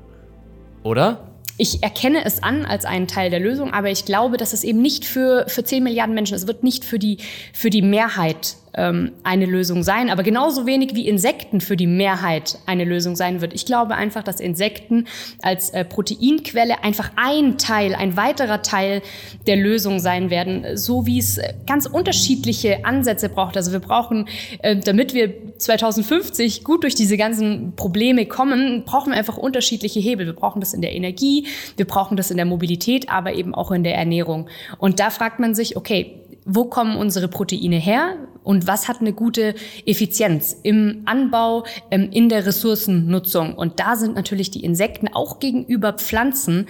Oder? 0.82 1.28
Ich 1.58 1.82
erkenne 1.82 2.24
es 2.24 2.42
an 2.42 2.64
als 2.64 2.86
einen 2.86 3.08
Teil 3.08 3.28
der 3.28 3.40
Lösung, 3.40 3.74
aber 3.74 3.90
ich 3.90 4.06
glaube, 4.06 4.38
dass 4.38 4.54
es 4.54 4.64
eben 4.64 4.80
nicht 4.80 5.04
für, 5.04 5.44
für 5.48 5.62
10 5.62 5.84
Milliarden 5.84 6.14
Menschen, 6.14 6.34
es 6.34 6.46
wird 6.46 6.64
nicht 6.64 6.82
für 6.82 6.98
die, 6.98 7.18
für 7.52 7.68
die 7.68 7.82
Mehrheit 7.82 8.56
ähm, 8.74 9.12
eine 9.22 9.46
Lösung 9.46 9.82
sein, 9.82 10.10
aber 10.10 10.22
genauso 10.22 10.66
wenig 10.66 10.94
wie 10.94 11.08
Insekten 11.08 11.60
für 11.60 11.76
die 11.76 11.86
Mehrheit 11.86 12.58
eine 12.66 12.84
Lösung 12.84 13.16
sein 13.16 13.40
wird. 13.40 13.52
Ich 13.52 13.66
glaube 13.66 13.94
einfach, 13.94 14.22
dass 14.22 14.40
Insekten 14.40 15.06
als 15.42 15.70
äh, 15.70 15.84
Proteinquelle 15.84 16.82
einfach 16.82 17.10
ein 17.16 17.58
Teil, 17.58 17.94
ein 17.94 18.16
weiterer 18.16 18.62
Teil 18.62 19.02
der 19.46 19.56
Lösung 19.56 20.00
sein 20.00 20.30
werden, 20.30 20.76
so 20.76 21.06
wie 21.06 21.18
es 21.18 21.40
ganz 21.66 21.86
unterschiedliche 21.86 22.84
Ansätze 22.84 23.28
braucht. 23.28 23.56
Also 23.56 23.72
wir 23.72 23.80
brauchen, 23.80 24.28
äh, 24.60 24.76
damit 24.76 25.14
wir 25.14 25.58
2050 25.58 26.64
gut 26.64 26.82
durch 26.84 26.94
diese 26.94 27.16
ganzen 27.16 27.74
Probleme 27.76 28.26
kommen, 28.26 28.84
brauchen 28.84 29.12
wir 29.12 29.18
einfach 29.18 29.36
unterschiedliche 29.36 30.00
Hebel. 30.00 30.26
Wir 30.26 30.32
brauchen 30.32 30.60
das 30.60 30.74
in 30.74 30.80
der 30.80 30.94
Energie, 30.94 31.46
wir 31.76 31.86
brauchen 31.86 32.16
das 32.16 32.30
in 32.30 32.36
der 32.36 32.46
Mobilität, 32.46 33.10
aber 33.10 33.34
eben 33.34 33.54
auch 33.54 33.70
in 33.70 33.84
der 33.84 33.96
Ernährung. 33.96 34.48
Und 34.78 34.98
da 34.98 35.10
fragt 35.10 35.40
man 35.40 35.54
sich, 35.54 35.76
okay, 35.76 36.21
wo 36.44 36.64
kommen 36.64 36.96
unsere 36.96 37.28
Proteine 37.28 37.76
her 37.76 38.16
und 38.42 38.66
was 38.66 38.88
hat 38.88 39.00
eine 39.00 39.12
gute 39.12 39.54
Effizienz 39.86 40.56
im 40.62 41.02
Anbau, 41.04 41.64
ähm, 41.90 42.10
in 42.12 42.28
der 42.28 42.46
Ressourcennutzung. 42.46 43.54
Und 43.54 43.78
da 43.80 43.96
sind 43.96 44.14
natürlich 44.14 44.50
die 44.50 44.64
Insekten 44.64 45.08
auch 45.08 45.38
gegenüber 45.38 45.92
Pflanzen 45.92 46.66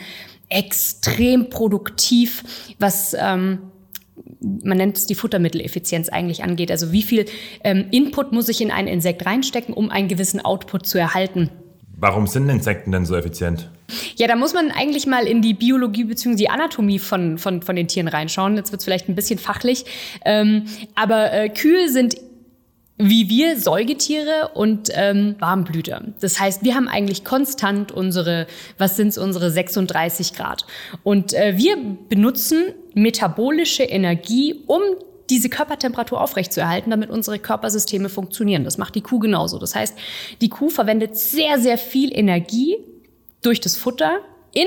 extrem 0.48 1.48
produktiv, 1.48 2.74
was 2.78 3.16
ähm, 3.18 3.58
man 4.40 4.76
nennt 4.76 4.98
es 4.98 5.06
die 5.06 5.14
Futtermitteleffizienz 5.14 6.08
eigentlich 6.08 6.44
angeht. 6.44 6.70
Also 6.70 6.92
wie 6.92 7.02
viel 7.02 7.26
ähm, 7.64 7.86
Input 7.90 8.32
muss 8.32 8.48
ich 8.48 8.60
in 8.60 8.70
ein 8.70 8.86
Insekt 8.86 9.24
reinstecken, 9.24 9.74
um 9.74 9.90
einen 9.90 10.08
gewissen 10.08 10.44
Output 10.44 10.86
zu 10.86 10.98
erhalten. 10.98 11.50
Warum 11.96 12.26
sind 12.26 12.48
Insekten 12.48 12.92
denn 12.92 13.06
so 13.06 13.16
effizient? 13.16 13.70
Ja, 14.16 14.26
da 14.26 14.36
muss 14.36 14.54
man 14.54 14.70
eigentlich 14.70 15.06
mal 15.06 15.26
in 15.26 15.42
die 15.42 15.54
Biologie 15.54 16.04
bzw. 16.04 16.36
die 16.36 16.50
Anatomie 16.50 16.98
von, 16.98 17.38
von, 17.38 17.62
von 17.62 17.76
den 17.76 17.88
Tieren 17.88 18.08
reinschauen. 18.08 18.56
Jetzt 18.56 18.72
wird 18.72 18.80
es 18.80 18.84
vielleicht 18.84 19.08
ein 19.08 19.14
bisschen 19.14 19.38
fachlich. 19.38 19.84
Ähm, 20.24 20.64
aber 20.94 21.32
äh, 21.32 21.48
Kühe 21.48 21.88
sind 21.88 22.16
wie 22.98 23.28
wir 23.28 23.58
Säugetiere 23.58 24.50
und 24.54 24.90
ähm, 24.94 25.34
Warmblüter. 25.38 26.02
Das 26.20 26.38
heißt, 26.38 26.62
wir 26.62 26.74
haben 26.74 26.88
eigentlich 26.88 27.24
konstant 27.24 27.90
unsere, 27.90 28.46
was 28.78 28.96
sind 28.96 29.16
unsere 29.18 29.50
36 29.50 30.34
Grad. 30.34 30.66
Und 31.02 31.32
äh, 31.32 31.54
wir 31.56 31.76
benutzen 32.08 32.74
metabolische 32.94 33.82
Energie, 33.82 34.62
um 34.66 34.82
diese 35.30 35.48
Körpertemperatur 35.48 36.20
aufrechtzuerhalten, 36.20 36.90
damit 36.90 37.10
unsere 37.10 37.38
Körpersysteme 37.38 38.08
funktionieren. 38.08 38.64
Das 38.64 38.76
macht 38.76 38.94
die 38.94 39.00
Kuh 39.00 39.18
genauso. 39.18 39.58
Das 39.58 39.74
heißt, 39.74 39.96
die 40.40 40.48
Kuh 40.48 40.68
verwendet 40.68 41.16
sehr, 41.16 41.58
sehr 41.58 41.78
viel 41.78 42.16
Energie 42.16 42.76
durch 43.42 43.60
das 43.60 43.76
Futter 43.76 44.20
in 44.52 44.66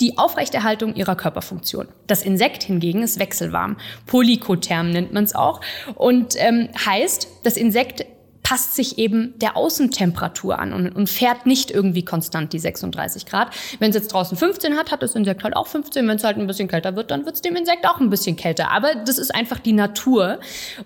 die 0.00 0.18
Aufrechterhaltung 0.18 0.94
ihrer 0.94 1.16
Körperfunktion. 1.16 1.88
Das 2.06 2.22
Insekt 2.22 2.62
hingegen 2.62 3.02
ist 3.02 3.18
wechselwarm. 3.18 3.76
Polykotherm 4.06 4.90
nennt 4.90 5.12
man 5.12 5.24
es 5.24 5.34
auch. 5.34 5.60
Und 5.94 6.34
ähm, 6.36 6.68
heißt, 6.84 7.28
das 7.44 7.56
Insekt 7.56 8.04
passt 8.42 8.76
sich 8.76 8.98
eben 8.98 9.36
der 9.40 9.56
Außentemperatur 9.56 10.56
an 10.60 10.72
und, 10.72 10.94
und, 10.94 11.10
fährt 11.10 11.46
nicht 11.46 11.72
irgendwie 11.72 12.04
konstant 12.04 12.52
die 12.52 12.60
36 12.60 13.26
Grad. 13.26 13.48
Wenn 13.80 13.90
es 13.90 13.96
jetzt 13.96 14.12
draußen 14.12 14.36
15 14.36 14.76
hat, 14.76 14.92
hat 14.92 15.02
das 15.02 15.16
Insekt 15.16 15.42
halt 15.42 15.56
auch 15.56 15.66
15. 15.66 16.06
Wenn 16.06 16.16
es 16.16 16.22
halt 16.22 16.36
ein 16.36 16.46
bisschen 16.46 16.68
kälter 16.68 16.94
wird, 16.94 17.10
dann 17.10 17.24
wird 17.24 17.34
es 17.34 17.42
dem 17.42 17.56
Insekt 17.56 17.88
auch 17.88 17.98
ein 17.98 18.08
bisschen 18.08 18.36
kälter. 18.36 18.70
Aber 18.70 18.94
das 18.94 19.18
ist 19.18 19.34
einfach 19.34 19.58
die 19.58 19.72
Natur. 19.72 20.38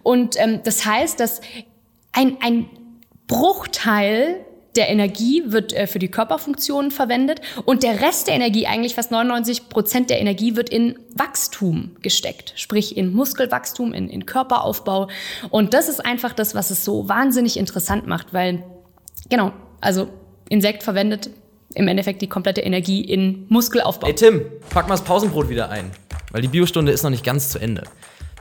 Und 0.03 0.41
ähm, 0.41 0.61
das 0.65 0.87
heißt, 0.87 1.21
dass 1.21 1.43
ein, 2.13 2.39
ein 2.41 2.71
Bruchteil 3.27 4.47
der 4.77 4.89
Energie 4.89 5.43
wird 5.47 5.73
äh, 5.73 5.87
für 5.87 5.99
die 5.99 6.09
Körperfunktionen 6.09 6.91
verwendet 6.91 7.41
und 7.65 7.83
der 7.83 8.01
Rest 8.01 8.29
der 8.29 8.35
Energie, 8.35 8.67
eigentlich 8.67 8.95
fast 8.95 9.11
99 9.11 9.69
Prozent 9.69 10.11
der 10.11 10.21
Energie, 10.21 10.57
wird 10.57 10.69
in 10.69 10.99
Wachstum 11.15 11.97
gesteckt, 12.03 12.53
sprich 12.57 12.97
in 12.97 13.13
Muskelwachstum, 13.13 13.93
in, 13.93 14.09
in 14.09 14.27
Körperaufbau. 14.27 15.09
Und 15.51 15.75
das 15.75 15.89
ist 15.89 16.05
einfach 16.05 16.33
das, 16.33 16.55
was 16.55 16.71
es 16.71 16.85
so 16.85 17.09
wahnsinnig 17.09 17.57
interessant 17.57 18.07
macht, 18.07 18.33
weil, 18.33 18.63
genau, 19.29 19.53
also 19.81 20.09
Insekt 20.49 20.83
verwendet 20.83 21.31
im 21.75 21.87
Endeffekt 21.87 22.23
die 22.23 22.29
komplette 22.29 22.61
Energie 22.61 23.01
in 23.01 23.47
Muskelaufbau. 23.49 24.07
Hey 24.07 24.15
Tim, 24.15 24.45
pack 24.71 24.89
mal 24.89 24.95
das 24.95 25.05
Pausenbrot 25.05 25.49
wieder 25.49 25.71
ein, 25.71 25.91
weil 26.33 26.43
die 26.43 26.49
Biostunde 26.49 26.91
ist 26.91 27.03
noch 27.03 27.11
nicht 27.11 27.25
ganz 27.25 27.49
zu 27.49 27.59
Ende. 27.59 27.85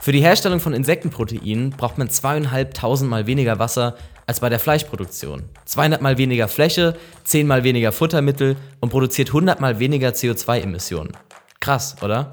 Für 0.00 0.12
die 0.12 0.20
Herstellung 0.20 0.60
von 0.60 0.72
Insektenproteinen 0.72 1.70
braucht 1.70 1.98
man 1.98 2.08
zweieinhalbtausend 2.08 3.10
Mal 3.10 3.26
weniger 3.26 3.58
Wasser 3.58 3.96
als 4.30 4.38
bei 4.38 4.48
der 4.48 4.60
Fleischproduktion. 4.60 5.42
200 5.64 6.00
mal 6.02 6.16
weniger 6.16 6.46
Fläche, 6.46 6.94
10 7.24 7.48
mal 7.48 7.64
weniger 7.64 7.90
Futtermittel 7.90 8.54
und 8.78 8.90
produziert 8.90 9.30
100 9.30 9.58
mal 9.60 9.80
weniger 9.80 10.10
CO2-Emissionen. 10.10 11.16
Krass, 11.58 11.96
oder? 12.00 12.30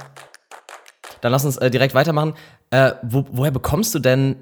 Dann 1.21 1.31
lass 1.31 1.43
uns 1.43 1.57
äh, 1.57 1.71
direkt 1.71 1.95
weitermachen. 1.95 2.35
Äh, 2.69 2.91
wo, 3.01 3.25
woher 3.31 3.49
bekommst 3.49 3.95
du 3.95 3.99
denn 3.99 4.35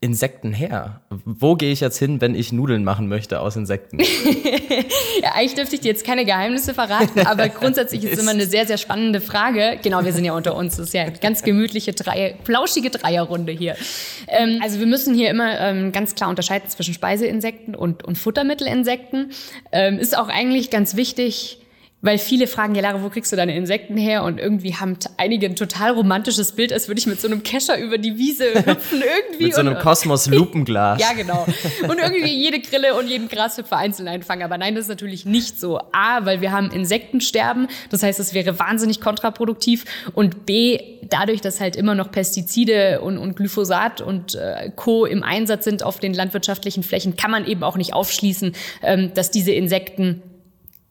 Insekten 0.00 0.52
her? 0.52 1.00
Wo 1.10 1.56
gehe 1.56 1.72
ich 1.72 1.80
jetzt 1.80 1.98
hin, 1.98 2.20
wenn 2.20 2.34
ich 2.34 2.52
Nudeln 2.52 2.84
machen 2.84 3.08
möchte 3.08 3.40
aus 3.40 3.56
Insekten? 3.56 3.98
ja, 5.22 5.32
eigentlich 5.34 5.54
dürfte 5.54 5.74
ich 5.74 5.80
dir 5.80 5.88
jetzt 5.88 6.04
keine 6.04 6.24
Geheimnisse 6.24 6.72
verraten, 6.72 7.26
aber 7.26 7.48
grundsätzlich 7.48 8.04
ist 8.04 8.14
es 8.14 8.18
immer 8.20 8.30
eine 8.30 8.46
sehr, 8.46 8.66
sehr 8.66 8.78
spannende 8.78 9.20
Frage. 9.20 9.78
Genau, 9.82 10.04
wir 10.04 10.12
sind 10.12 10.24
ja 10.24 10.34
unter 10.34 10.54
uns. 10.54 10.76
Das 10.76 10.86
ist 10.86 10.94
ja 10.94 11.02
eine 11.02 11.12
ganz 11.12 11.42
gemütliche, 11.42 11.92
Dreier, 11.92 12.34
flauschige 12.44 12.90
Dreierrunde 12.90 13.52
hier. 13.52 13.76
Ähm, 14.28 14.60
also 14.62 14.78
wir 14.78 14.86
müssen 14.86 15.14
hier 15.14 15.30
immer 15.30 15.58
ähm, 15.60 15.90
ganz 15.90 16.14
klar 16.14 16.30
unterscheiden 16.30 16.68
zwischen 16.68 16.94
Speiseinsekten 16.94 17.74
und, 17.74 18.04
und 18.04 18.16
Futtermittelinsekten. 18.16 19.32
Ähm, 19.72 19.98
ist 19.98 20.16
auch 20.16 20.28
eigentlich 20.28 20.70
ganz 20.70 20.94
wichtig, 20.94 21.58
weil 22.00 22.18
viele 22.18 22.46
fragen, 22.46 22.76
ja 22.76 22.82
Lara, 22.82 23.02
wo 23.02 23.08
kriegst 23.08 23.32
du 23.32 23.36
deine 23.36 23.56
Insekten 23.56 23.96
her? 23.96 24.22
Und 24.22 24.38
irgendwie 24.38 24.76
haben 24.76 24.96
einige 25.16 25.46
ein 25.46 25.56
total 25.56 25.90
romantisches 25.90 26.52
Bild, 26.52 26.72
als 26.72 26.86
würde 26.86 27.00
ich 27.00 27.06
mit 27.06 27.20
so 27.20 27.26
einem 27.26 27.42
Kescher 27.42 27.78
über 27.78 27.98
die 27.98 28.16
Wiese 28.18 28.44
hüpfen 28.54 29.02
irgendwie. 29.02 29.46
mit 29.46 29.54
so 29.54 29.60
einem 29.60 29.76
Kosmos-Lupenglas. 29.78 31.00
ja, 31.02 31.12
genau. 31.16 31.44
Und 31.88 31.98
irgendwie 31.98 32.32
jede 32.32 32.60
Grille 32.60 32.94
und 32.94 33.08
jeden 33.08 33.28
Grashüpfer 33.28 33.76
einzeln 33.76 34.06
einfangen. 34.06 34.44
Aber 34.44 34.58
nein, 34.58 34.76
das 34.76 34.82
ist 34.82 34.88
natürlich 34.88 35.26
nicht 35.26 35.58
so. 35.58 35.80
A, 35.92 36.24
weil 36.24 36.40
wir 36.40 36.52
haben 36.52 36.70
Insektensterben. 36.70 37.66
Das 37.90 38.04
heißt, 38.04 38.20
es 38.20 38.32
wäre 38.32 38.58
wahnsinnig 38.60 39.00
kontraproduktiv. 39.00 39.84
Und 40.14 40.46
B, 40.46 40.78
dadurch, 41.02 41.40
dass 41.40 41.60
halt 41.60 41.74
immer 41.74 41.96
noch 41.96 42.12
Pestizide 42.12 43.00
und, 43.00 43.18
und 43.18 43.34
Glyphosat 43.34 44.00
und 44.00 44.36
äh, 44.36 44.70
Co. 44.76 45.04
im 45.04 45.24
Einsatz 45.24 45.64
sind 45.64 45.82
auf 45.82 45.98
den 45.98 46.14
landwirtschaftlichen 46.14 46.84
Flächen, 46.84 47.16
kann 47.16 47.32
man 47.32 47.44
eben 47.44 47.64
auch 47.64 47.76
nicht 47.76 47.92
aufschließen, 47.92 48.52
ähm, 48.82 49.12
dass 49.14 49.32
diese 49.32 49.50
Insekten 49.50 50.22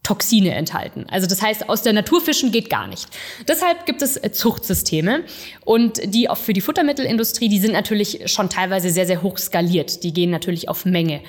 Toxine 0.08 0.56
enthalten. 0.56 1.06
Also 1.12 1.28
das 1.28 1.42
heißt, 1.42 1.68
aus 1.68 1.82
der 1.82 1.92
Natur 1.92 2.22
fischen 2.22 2.54
geht 2.54 2.70
gar 2.70 2.88
nicht. 2.88 3.10
Deshalb 3.46 3.86
gibt 3.86 4.02
es 4.02 4.16
äh, 4.16 4.32
Zuchtsysteme 4.32 5.26
und 5.66 6.00
die 6.06 6.30
auch 6.30 6.38
für 6.38 6.54
die 6.54 6.62
Futtermittelindustrie, 6.62 7.50
die 7.50 7.60
sind 7.60 7.74
natürlich 7.74 8.22
schon 8.32 8.50
teilweise 8.50 8.90
sehr, 8.90 9.06
sehr 9.06 9.22
hoch 9.22 9.38
skaliert. 9.38 10.04
Die 10.04 10.14
gehen 10.14 10.30
natürlich 10.30 10.70
auf 10.70 10.86
Menge. 10.86 11.20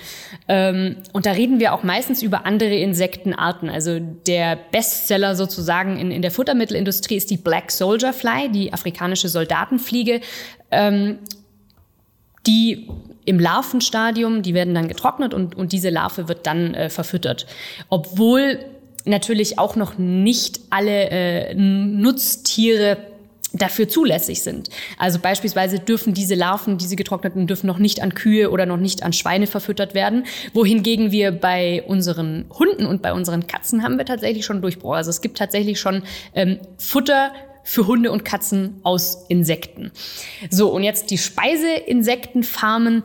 Ähm, 0.46 0.94
und 1.12 1.26
da 1.26 1.32
reden 1.32 1.58
wir 1.58 1.74
auch 1.74 1.82
meistens 1.82 2.22
über 2.22 2.46
andere 2.46 2.76
Insektenarten. 2.76 3.68
Also 3.68 3.98
der 3.98 4.56
Bestseller 4.70 5.34
sozusagen 5.34 5.98
in, 5.98 6.12
in 6.12 6.22
der 6.22 6.30
Futtermittelindustrie 6.30 7.16
ist 7.16 7.30
die 7.30 7.36
Black 7.36 7.72
Soldier 7.72 8.12
Fly, 8.12 8.48
die 8.48 8.72
afrikanische 8.72 9.28
Soldatenfliege. 9.28 10.20
Die 12.46 12.88
im 13.24 13.38
Larvenstadium, 13.38 14.42
die 14.42 14.54
werden 14.54 14.74
dann 14.74 14.88
getrocknet 14.88 15.34
und, 15.34 15.54
und 15.54 15.72
diese 15.72 15.90
Larve 15.90 16.28
wird 16.28 16.46
dann 16.46 16.72
äh, 16.74 16.88
verfüttert. 16.88 17.46
Obwohl 17.90 18.58
natürlich 19.04 19.58
auch 19.58 19.76
noch 19.76 19.98
nicht 19.98 20.60
alle 20.70 21.10
äh, 21.10 21.54
Nutztiere 21.54 22.96
dafür 23.54 23.88
zulässig 23.88 24.42
sind. 24.42 24.68
Also 24.98 25.18
beispielsweise 25.18 25.78
dürfen 25.78 26.12
diese 26.12 26.34
Larven, 26.34 26.76
diese 26.76 26.96
getrockneten, 26.96 27.46
dürfen 27.46 27.66
noch 27.66 27.78
nicht 27.78 28.02
an 28.02 28.14
Kühe 28.14 28.50
oder 28.50 28.66
noch 28.66 28.76
nicht 28.76 29.02
an 29.02 29.12
Schweine 29.12 29.46
verfüttert 29.46 29.94
werden. 29.94 30.24
Wohingegen 30.52 31.12
wir 31.12 31.32
bei 31.32 31.82
unseren 31.86 32.44
Hunden 32.50 32.84
und 32.84 33.00
bei 33.00 33.12
unseren 33.12 33.46
Katzen 33.46 33.82
haben 33.82 33.96
wir 33.96 34.04
tatsächlich 34.04 34.44
schon 34.44 34.60
Durchbruch. 34.60 34.94
Also 34.94 35.10
es 35.10 35.22
gibt 35.22 35.38
tatsächlich 35.38 35.80
schon 35.80 36.02
ähm, 36.34 36.58
Futter 36.76 37.32
für 37.68 37.86
Hunde 37.86 38.10
und 38.10 38.24
Katzen 38.24 38.80
aus 38.82 39.26
Insekten. 39.28 39.92
So, 40.48 40.70
und 40.70 40.84
jetzt 40.84 41.10
die 41.10 41.18
Speiseinsektenfarmen. 41.18 43.02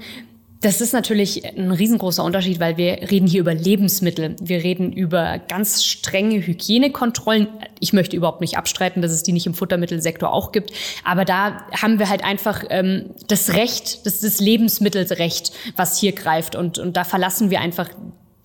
Das 0.61 0.79
ist 0.79 0.93
natürlich 0.93 1.43
ein 1.45 1.71
riesengroßer 1.71 2.23
Unterschied, 2.23 2.61
weil 2.61 2.77
wir 2.77 3.11
reden 3.11 3.27
hier 3.27 3.41
über 3.41 3.53
Lebensmittel. 3.53 4.37
Wir 4.41 4.63
reden 4.63 4.93
über 4.93 5.37
ganz 5.49 5.83
strenge 5.83 6.47
Hygienekontrollen. 6.47 7.49
Ich 7.81 7.91
möchte 7.91 8.15
überhaupt 8.15 8.39
nicht 8.39 8.57
abstreiten, 8.57 9.01
dass 9.01 9.11
es 9.11 9.23
die 9.23 9.33
nicht 9.33 9.45
im 9.45 9.53
Futtermittelsektor 9.53 10.31
auch 10.31 10.53
gibt. 10.53 10.71
Aber 11.03 11.25
da 11.25 11.67
haben 11.81 11.99
wir 11.99 12.07
halt 12.07 12.23
einfach 12.23 12.63
ähm, 12.69 13.09
das 13.27 13.55
Recht, 13.55 14.05
das 14.05 14.21
das 14.21 14.39
Lebensmittelrecht, 14.39 15.51
was 15.75 15.99
hier 15.99 16.13
greift. 16.13 16.55
Und, 16.55 16.79
und 16.79 16.95
da 16.95 17.03
verlassen 17.03 17.49
wir 17.49 17.59
einfach 17.59 17.89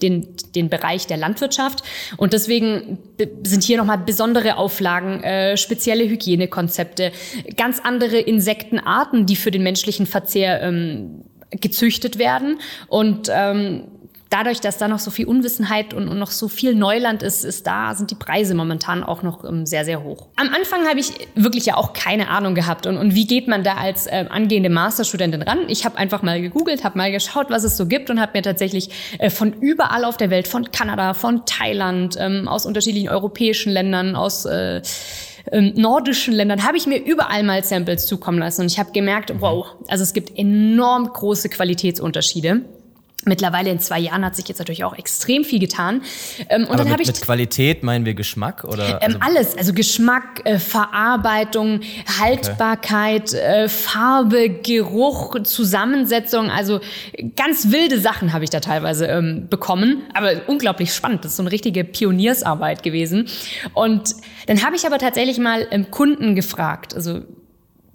den, 0.03 0.37
den 0.55 0.69
Bereich 0.69 1.07
der 1.07 1.17
Landwirtschaft. 1.17 1.83
Und 2.17 2.33
deswegen 2.33 2.99
sind 3.43 3.65
hier 3.65 3.79
nochmal 3.79 3.99
besondere 3.99 4.57
Auflagen, 4.57 5.23
äh, 5.23 5.57
spezielle 5.57 6.09
Hygienekonzepte, 6.09 7.13
ganz 7.57 7.81
andere 7.81 8.19
Insektenarten, 8.19 9.27
die 9.27 9.37
für 9.37 9.51
den 9.51 9.63
menschlichen 9.63 10.07
Verzehr 10.07 10.63
ähm, 10.63 11.25
gezüchtet 11.51 12.19
werden. 12.19 12.61
Und 12.89 13.31
ähm, 13.33 13.85
dadurch, 14.31 14.61
dass 14.61 14.79
da 14.79 14.89
noch 14.89 14.99
so 14.99 15.11
viel 15.11 15.27
Unwissenheit 15.27 15.95
und, 15.95 16.09
und, 16.09 16.19
noch 16.19 16.31
so 16.31 16.49
viel 16.49 16.75
Neuland 16.75 17.23
ist, 17.23 17.45
ist 17.45 17.67
da, 17.67 17.95
sind 17.95 18.11
die 18.11 18.15
Preise 18.15 18.55
momentan 18.55 19.03
auch 19.03 19.23
noch 19.23 19.45
ähm, 19.45 19.67
sehr, 19.67 19.85
sehr 19.85 20.03
hoch. 20.03 20.29
Am 20.37 20.49
Anfang 20.49 20.87
habe 20.87 21.01
ich 21.01 21.13
wirklich 21.35 21.67
ja 21.67 21.77
auch 21.77 21.93
keine 21.93 22.29
Ahnung 22.29 22.55
gehabt. 22.55 22.87
Und, 22.87 22.99
und 22.99 23.15
wie 23.15 23.27
geht 23.27 23.49
man 23.49 23.63
da 23.63 23.75
als 23.75 24.07
äh, 24.07 24.27
angehende 24.29 24.71
Masterstudentin 24.71 25.43
ran? 25.43 25.61
Ich 25.69 25.85
habe 25.85 25.97
einfach 25.99 26.23
mal 26.23 26.41
gegoogelt, 26.41 26.85
habe 26.85 26.99
mal 26.99 27.11
geschaut, 27.11 27.51
was 27.51 27.65
es 27.65 27.77
so 27.77 27.87
gibt 27.87 28.11
und 28.11 28.21
habe 28.21 28.33
mir 28.35 28.43
tatsächlich 28.43 28.91
äh, 29.19 29.31
von 29.31 29.53
überall 29.53 30.05
auf 30.05 30.17
der 30.17 30.31
Welt, 30.31 30.49
von 30.49 30.71
Kanada, 30.71 31.15
von 31.15 31.47
Thailand, 31.47 32.17
ähm, 32.19 32.49
aus 32.49 32.67
unterschiedlichen 32.67 33.09
europäischen 33.09 33.73
Ländern, 33.73 34.17
aus 34.17 34.45
äh, 34.45 34.83
ähm, 35.51 35.73
nordischen 35.77 36.35
Ländern 36.35 36.65
habe 36.65 36.77
ich 36.77 36.87
mir 36.87 36.99
überall 36.99 37.43
mal 37.43 37.65
Samples 37.65 38.07
zukommen 38.07 38.39
lassen 38.39 38.63
und 38.63 38.67
ich 38.67 38.79
habe 38.79 38.93
gemerkt, 38.93 39.33
wow, 39.39 39.67
also 39.89 40.03
es 40.03 40.13
gibt 40.13 40.37
enorm 40.37 41.11
große 41.11 41.49
Qualitätsunterschiede. 41.49 42.65
Mittlerweile 43.25 43.71
in 43.71 43.81
zwei 43.81 43.99
Jahren 43.99 44.25
hat 44.25 44.37
sich 44.37 44.47
jetzt 44.47 44.59
natürlich 44.59 44.85
auch 44.85 44.97
extrem 44.97 45.43
viel 45.43 45.59
getan. 45.59 46.03
Ähm, 46.49 46.63
und 46.63 46.69
Aber 46.69 46.77
dann 46.79 46.93
habe 46.93 47.03
ich 47.03 47.09
mit 47.09 47.21
Qualität 47.21 47.83
meinen 47.83 48.07
wir 48.07 48.15
Geschmack 48.15 48.63
oder 48.63 49.03
ähm, 49.03 49.17
also 49.17 49.19
alles, 49.21 49.57
also 49.59 49.73
Geschmack, 49.73 50.43
äh, 50.45 50.59
Verarbeitung, 50.61 51.81
Haltbarkeit, 52.21 53.31
okay. 53.31 53.65
äh, 53.65 53.69
Farbe, 53.69 54.49
Geruch, 54.49 55.43
Zusammensetzung, 55.43 56.49
also 56.49 56.81
ganz 57.35 57.73
wilde 57.73 57.99
Sachen 57.99 58.33
habe 58.33 58.45
ich 58.45 58.51
da 58.51 58.61
teilweise 58.61 59.07
ähm, 59.07 59.49
bekommen. 59.51 60.05
Aber 60.15 60.31
unglaublich 60.47 60.95
spannend, 60.95 61.25
das 61.25 61.33
ist 61.33 61.37
so 61.39 61.43
eine 61.43 61.51
richtige 61.51 61.83
Pioniersarbeit 61.83 62.85
gewesen. 62.85 63.27
Und 63.75 64.15
dann 64.47 64.63
habe 64.65 64.77
ich 64.77 64.87
aber 64.87 64.99
tatsächlich 64.99 65.39
mal 65.39 65.67
ähm, 65.73 65.91
Kunden 65.91 66.37
gefragt, 66.37 66.95
also 66.95 67.23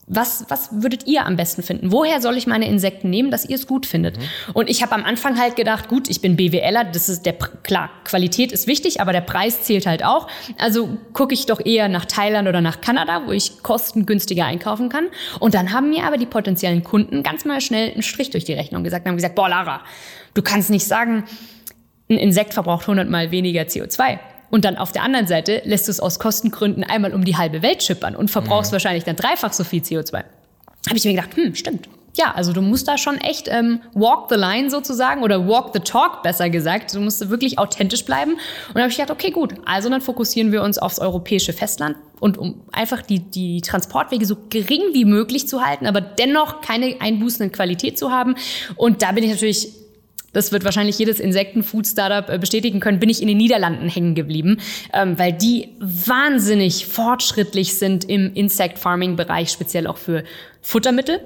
was, 0.05 0.45
was 0.49 0.69
würdet 0.71 1.07
ihr 1.07 1.25
am 1.25 1.37
besten 1.37 1.63
finden? 1.63 1.91
Woher 1.91 2.21
soll 2.21 2.35
ich 2.35 2.45
meine 2.45 2.67
Insekten 2.67 3.09
nehmen, 3.09 3.31
dass 3.31 3.45
ihr 3.45 3.55
es 3.55 3.67
gut 3.67 3.85
findet? 3.85 4.17
Mhm. 4.17 4.23
Und 4.53 4.69
ich 4.69 4.81
habe 4.81 4.93
am 4.93 5.05
Anfang 5.05 5.39
halt 5.39 5.55
gedacht, 5.55 5.87
gut, 5.87 6.09
ich 6.09 6.19
bin 6.19 6.35
BWLer, 6.35 6.83
das 6.83 7.07
ist 7.07 7.25
der 7.25 7.33
klar, 7.33 7.89
Qualität 8.03 8.51
ist 8.51 8.67
wichtig, 8.67 8.99
aber 8.99 9.13
der 9.13 9.21
Preis 9.21 9.63
zählt 9.63 9.85
halt 9.85 10.03
auch. 10.03 10.27
Also 10.57 10.97
gucke 11.13 11.33
ich 11.33 11.45
doch 11.45 11.65
eher 11.65 11.87
nach 11.87 12.05
Thailand 12.05 12.49
oder 12.49 12.59
nach 12.59 12.81
Kanada, 12.81 13.23
wo 13.25 13.31
ich 13.31 13.63
kostengünstiger 13.63 14.45
einkaufen 14.45 14.89
kann. 14.89 15.07
Und 15.39 15.53
dann 15.53 15.71
haben 15.71 15.89
mir 15.89 16.03
aber 16.03 16.17
die 16.17 16.25
potenziellen 16.25 16.83
Kunden 16.83 17.23
ganz 17.23 17.45
mal 17.45 17.61
schnell 17.61 17.91
einen 17.93 18.03
Strich 18.03 18.29
durch 18.29 18.43
die 18.43 18.53
Rechnung 18.53 18.83
gesagt 18.83 19.05
und 19.05 19.11
haben 19.11 19.17
gesagt, 19.17 19.35
boah, 19.35 19.47
Lara, 19.47 19.81
du 20.33 20.41
kannst 20.41 20.69
nicht 20.69 20.85
sagen, 20.85 21.23
ein 22.09 22.17
Insekt 22.17 22.53
verbraucht 22.53 22.83
100 22.83 23.09
mal 23.09 23.31
weniger 23.31 23.61
CO2. 23.63 24.19
Und 24.53 24.65
dann 24.65 24.77
auf 24.77 24.91
der 24.91 25.01
anderen 25.01 25.25
Seite 25.25 25.63
lässt 25.65 25.87
du 25.87 25.91
es 25.91 25.99
aus 25.99 26.19
Kostengründen 26.19 26.83
einmal 26.83 27.15
um 27.15 27.25
die 27.25 27.37
halbe 27.37 27.63
Welt 27.63 27.81
schippern 27.81 28.15
und 28.15 28.29
verbrauchst 28.29 28.69
mhm. 28.69 28.73
wahrscheinlich 28.73 29.03
dann 29.03 29.15
dreifach 29.15 29.51
so 29.51 29.63
viel 29.63 29.81
CO2. 29.81 30.13
Habe 30.13 30.25
ich 30.95 31.03
mir 31.05 31.15
gedacht, 31.15 31.35
hm, 31.35 31.55
stimmt. 31.55 31.89
Ja, 32.15 32.33
also 32.35 32.53
du 32.53 32.61
musst 32.61 32.87
da 32.87 32.99
schon 32.99 33.17
echt 33.17 33.47
ähm, 33.47 33.81
walk 33.95 34.27
the 34.29 34.35
line 34.35 34.69
sozusagen 34.69 35.23
oder 35.23 35.47
walk 35.47 35.71
the 35.73 35.79
talk 35.79 36.21
besser 36.21 36.51
gesagt. 36.51 36.93
Du 36.93 36.99
musst 36.99 37.27
wirklich 37.31 37.57
authentisch 37.57 38.05
bleiben. 38.05 38.33
Und 38.33 38.75
da 38.75 38.81
habe 38.81 38.91
ich 38.91 38.97
gedacht, 38.97 39.09
okay, 39.09 39.31
gut, 39.31 39.55
also 39.65 39.89
dann 39.89 40.01
fokussieren 40.01 40.51
wir 40.51 40.61
uns 40.61 40.77
aufs 40.77 40.99
europäische 40.99 41.51
Festland 41.51 41.95
und 42.19 42.37
um 42.37 42.61
einfach 42.71 43.01
die, 43.01 43.21
die 43.21 43.61
Transportwege 43.61 44.27
so 44.27 44.37
gering 44.51 44.81
wie 44.93 45.05
möglich 45.05 45.47
zu 45.47 45.65
halten, 45.65 45.87
aber 45.87 45.99
dennoch 45.99 46.61
keine 46.61 46.97
einbußenden 47.01 47.51
Qualität 47.51 47.97
zu 47.97 48.11
haben. 48.11 48.35
Und 48.75 49.01
da 49.01 49.13
bin 49.13 49.23
ich 49.23 49.31
natürlich 49.31 49.82
das 50.33 50.51
wird 50.51 50.65
wahrscheinlich 50.65 50.99
jedes 50.99 51.19
Insekten-Food-Startup 51.19 52.29
äh, 52.29 52.37
bestätigen 52.37 52.79
können, 52.79 52.99
bin 52.99 53.09
ich 53.09 53.21
in 53.21 53.27
den 53.27 53.37
Niederlanden 53.37 53.87
hängen 53.87 54.15
geblieben, 54.15 54.59
ähm, 54.93 55.17
weil 55.17 55.33
die 55.33 55.69
wahnsinnig 55.79 56.87
fortschrittlich 56.87 57.77
sind 57.77 58.09
im 58.09 58.33
Insect-Farming-Bereich, 58.33 59.49
speziell 59.49 59.87
auch 59.87 59.97
für 59.97 60.23
Futtermittel. 60.61 61.21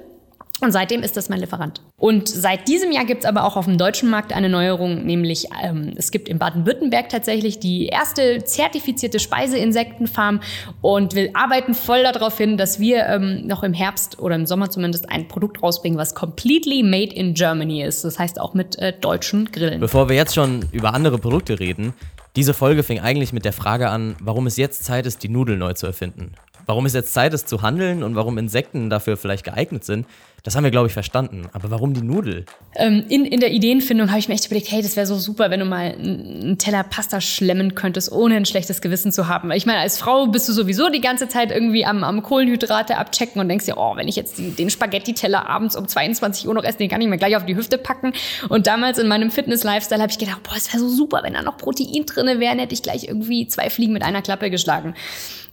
Und 0.60 0.72
seitdem 0.72 1.02
ist 1.02 1.16
das 1.16 1.28
mein 1.28 1.38
Lieferant. 1.38 1.80
Und 1.96 2.28
seit 2.28 2.66
diesem 2.66 2.90
Jahr 2.90 3.04
gibt 3.04 3.22
es 3.22 3.28
aber 3.28 3.44
auch 3.44 3.56
auf 3.56 3.66
dem 3.66 3.78
deutschen 3.78 4.10
Markt 4.10 4.32
eine 4.32 4.48
Neuerung, 4.48 5.04
nämlich 5.04 5.46
ähm, 5.62 5.92
es 5.96 6.10
gibt 6.10 6.28
in 6.28 6.38
Baden-Württemberg 6.38 7.08
tatsächlich 7.08 7.60
die 7.60 7.86
erste 7.86 8.42
zertifizierte 8.42 9.20
Speiseinsektenfarm 9.20 10.40
und 10.80 11.14
wir 11.14 11.30
arbeiten 11.34 11.74
voll 11.74 12.02
darauf 12.02 12.36
hin, 12.38 12.56
dass 12.56 12.80
wir 12.80 13.06
ähm, 13.06 13.46
noch 13.46 13.62
im 13.62 13.72
Herbst 13.72 14.18
oder 14.18 14.34
im 14.34 14.46
Sommer 14.46 14.68
zumindest 14.68 15.08
ein 15.08 15.28
Produkt 15.28 15.62
rausbringen, 15.62 15.98
was 15.98 16.14
completely 16.14 16.82
made 16.82 17.14
in 17.14 17.34
Germany 17.34 17.84
ist. 17.84 18.04
Das 18.04 18.18
heißt 18.18 18.40
auch 18.40 18.54
mit 18.54 18.76
äh, 18.78 18.92
deutschen 18.92 19.52
Grillen. 19.52 19.78
Bevor 19.78 20.08
wir 20.08 20.16
jetzt 20.16 20.34
schon 20.34 20.64
über 20.72 20.92
andere 20.92 21.18
Produkte 21.18 21.60
reden, 21.60 21.94
diese 22.34 22.54
Folge 22.54 22.82
fing 22.82 23.00
eigentlich 23.00 23.32
mit 23.32 23.44
der 23.44 23.52
Frage 23.52 23.90
an, 23.90 24.16
warum 24.20 24.46
es 24.46 24.56
jetzt 24.56 24.84
Zeit 24.84 25.06
ist, 25.06 25.22
die 25.22 25.28
Nudel 25.28 25.56
neu 25.56 25.72
zu 25.72 25.86
erfinden. 25.86 26.32
Warum 26.68 26.84
es 26.84 26.92
jetzt 26.92 27.14
Zeit 27.14 27.32
ist 27.32 27.48
zu 27.48 27.62
handeln 27.62 28.02
und 28.02 28.14
warum 28.14 28.36
Insekten 28.36 28.90
dafür 28.90 29.16
vielleicht 29.16 29.42
geeignet 29.42 29.84
sind, 29.84 30.06
das 30.42 30.54
haben 30.54 30.64
wir, 30.64 30.70
glaube 30.70 30.86
ich, 30.86 30.92
verstanden. 30.92 31.48
Aber 31.54 31.70
warum 31.70 31.94
die 31.94 32.02
Nudel? 32.02 32.44
Ähm, 32.76 33.06
in, 33.08 33.24
in 33.24 33.40
der 33.40 33.52
Ideenfindung 33.52 34.10
habe 34.10 34.18
ich 34.18 34.28
mir 34.28 34.34
echt 34.34 34.44
überlegt, 34.44 34.70
hey, 34.70 34.82
das 34.82 34.94
wäre 34.94 35.06
so 35.06 35.16
super, 35.16 35.50
wenn 35.50 35.60
du 35.60 35.64
mal 35.64 35.92
einen 35.92 36.58
Teller 36.58 36.84
Pasta 36.84 37.22
schlemmen 37.22 37.74
könntest, 37.74 38.12
ohne 38.12 38.36
ein 38.36 38.44
schlechtes 38.44 38.82
Gewissen 38.82 39.12
zu 39.12 39.28
haben. 39.28 39.50
Ich 39.52 39.64
meine, 39.64 39.78
als 39.78 39.96
Frau 39.96 40.26
bist 40.26 40.46
du 40.46 40.52
sowieso 40.52 40.90
die 40.90 41.00
ganze 41.00 41.26
Zeit 41.26 41.52
irgendwie 41.52 41.86
am, 41.86 42.04
am 42.04 42.22
Kohlenhydrate 42.22 42.98
abchecken 42.98 43.40
und 43.40 43.48
denkst 43.48 43.64
dir, 43.64 43.78
oh, 43.78 43.96
wenn 43.96 44.06
ich 44.06 44.16
jetzt 44.16 44.36
die, 44.36 44.50
den 44.50 44.68
Spaghetti-Teller 44.68 45.48
abends 45.48 45.74
um 45.74 45.88
22 45.88 46.46
Uhr 46.48 46.52
noch 46.52 46.64
esse, 46.64 46.76
den 46.76 46.90
kann 46.90 47.00
ich 47.00 47.08
mir 47.08 47.16
gleich 47.16 47.34
auf 47.34 47.46
die 47.46 47.56
Hüfte 47.56 47.78
packen. 47.78 48.12
Und 48.50 48.66
damals 48.66 48.98
in 48.98 49.08
meinem 49.08 49.30
Fitness-Lifestyle 49.30 50.02
habe 50.02 50.12
ich 50.12 50.18
gedacht, 50.18 50.42
boah, 50.42 50.54
es 50.54 50.70
wäre 50.70 50.80
so 50.80 50.90
super, 50.90 51.20
wenn 51.22 51.32
da 51.32 51.40
noch 51.40 51.56
Protein 51.56 52.04
drin 52.04 52.40
wäre, 52.40 52.58
hätte 52.58 52.74
ich 52.74 52.82
gleich 52.82 53.04
irgendwie 53.08 53.48
zwei 53.48 53.70
Fliegen 53.70 53.94
mit 53.94 54.02
einer 54.02 54.20
Klappe 54.20 54.50
geschlagen. 54.50 54.94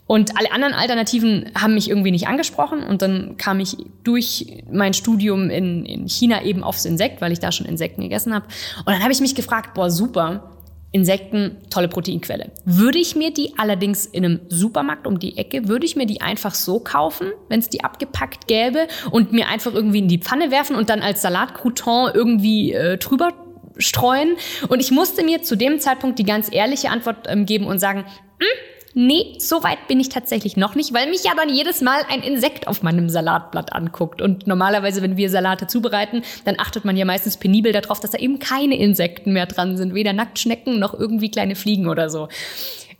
Und 0.06 0.38
alle 0.38 0.52
anderen 0.52 0.74
Alternativen 0.74 1.50
haben 1.60 1.74
mich 1.74 1.90
irgendwie 1.90 2.12
nicht 2.12 2.28
angesprochen. 2.28 2.82
Und 2.82 3.02
dann 3.02 3.36
kam 3.36 3.58
ich 3.60 3.76
durch 4.04 4.62
mein 4.70 4.94
Studium 4.94 5.50
in, 5.50 5.84
in 5.84 6.08
China 6.08 6.42
eben 6.44 6.62
aufs 6.62 6.84
Insekt, 6.84 7.20
weil 7.20 7.32
ich 7.32 7.40
da 7.40 7.50
schon 7.50 7.66
Insekten 7.66 8.02
gegessen 8.02 8.34
habe. 8.34 8.46
Und 8.78 8.88
dann 8.88 9.02
habe 9.02 9.12
ich 9.12 9.20
mich 9.20 9.34
gefragt, 9.34 9.74
boah, 9.74 9.90
super, 9.90 10.56
Insekten, 10.92 11.58
tolle 11.68 11.88
Proteinquelle. 11.88 12.52
Würde 12.64 12.98
ich 12.98 13.16
mir 13.16 13.32
die 13.32 13.58
allerdings 13.58 14.06
in 14.06 14.24
einem 14.24 14.40
Supermarkt 14.48 15.06
um 15.06 15.18
die 15.18 15.36
Ecke, 15.36 15.68
würde 15.68 15.84
ich 15.84 15.96
mir 15.96 16.06
die 16.06 16.20
einfach 16.20 16.54
so 16.54 16.78
kaufen, 16.78 17.32
wenn 17.48 17.58
es 17.60 17.68
die 17.68 17.84
abgepackt 17.84 18.46
gäbe 18.46 18.86
und 19.10 19.32
mir 19.32 19.48
einfach 19.48 19.74
irgendwie 19.74 19.98
in 19.98 20.08
die 20.08 20.18
Pfanne 20.18 20.50
werfen 20.50 20.76
und 20.76 20.88
dann 20.88 21.00
als 21.00 21.20
Salatcrouton 21.20 22.12
irgendwie 22.14 22.72
äh, 22.72 22.96
drüber 22.96 23.32
streuen? 23.76 24.36
Und 24.68 24.80
ich 24.80 24.90
musste 24.90 25.24
mir 25.24 25.42
zu 25.42 25.56
dem 25.56 25.80
Zeitpunkt 25.80 26.18
die 26.18 26.24
ganz 26.24 26.48
ehrliche 26.50 26.90
Antwort 26.90 27.26
ähm, 27.28 27.44
geben 27.44 27.66
und 27.66 27.78
sagen, 27.78 28.04
hm, 28.38 28.75
Nee, 28.98 29.34
so 29.40 29.62
weit 29.62 29.88
bin 29.88 30.00
ich 30.00 30.08
tatsächlich 30.08 30.56
noch 30.56 30.74
nicht, 30.74 30.94
weil 30.94 31.10
mich 31.10 31.22
ja 31.22 31.32
dann 31.36 31.50
jedes 31.50 31.82
Mal 31.82 32.00
ein 32.08 32.22
Insekt 32.22 32.66
auf 32.66 32.82
meinem 32.82 33.10
Salatblatt 33.10 33.74
anguckt. 33.74 34.22
Und 34.22 34.46
normalerweise, 34.46 35.02
wenn 35.02 35.18
wir 35.18 35.28
Salate 35.28 35.66
zubereiten, 35.66 36.22
dann 36.46 36.54
achtet 36.58 36.86
man 36.86 36.96
ja 36.96 37.04
meistens 37.04 37.36
penibel 37.36 37.72
darauf, 37.72 38.00
dass 38.00 38.12
da 38.12 38.18
eben 38.18 38.38
keine 38.38 38.78
Insekten 38.78 39.34
mehr 39.34 39.44
dran 39.44 39.76
sind, 39.76 39.92
weder 39.92 40.14
Nacktschnecken 40.14 40.78
noch 40.78 40.98
irgendwie 40.98 41.30
kleine 41.30 41.56
Fliegen 41.56 41.88
oder 41.88 42.08
so. 42.08 42.28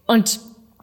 Und 0.06 0.38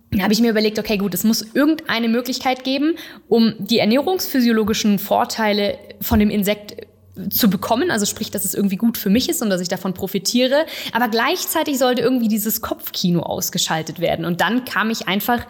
da 0.09 0.23
habe 0.23 0.33
ich 0.33 0.41
mir 0.41 0.49
überlegt, 0.49 0.79
okay, 0.79 0.97
gut, 0.97 1.13
es 1.13 1.23
muss 1.23 1.43
irgendeine 1.53 2.07
Möglichkeit 2.07 2.63
geben, 2.63 2.95
um 3.27 3.53
die 3.59 3.77
ernährungsphysiologischen 3.77 4.97
Vorteile 4.97 5.77
von 6.01 6.17
dem 6.17 6.31
Insekt 6.31 6.87
zu 7.29 7.49
bekommen, 7.49 7.91
also 7.91 8.05
sprich, 8.05 8.31
dass 8.31 8.45
es 8.45 8.53
irgendwie 8.53 8.77
gut 8.77 8.97
für 8.97 9.09
mich 9.09 9.29
ist 9.29 9.41
und 9.41 9.49
dass 9.49 9.61
ich 9.61 9.67
davon 9.67 9.93
profitiere, 9.93 10.65
aber 10.93 11.07
gleichzeitig 11.09 11.77
sollte 11.77 12.01
irgendwie 12.01 12.27
dieses 12.27 12.61
Kopfkino 12.61 13.21
ausgeschaltet 13.21 13.99
werden. 13.99 14.25
Und 14.25 14.41
dann 14.41 14.65
kam 14.65 14.89
ich 14.89 15.07
einfach 15.07 15.45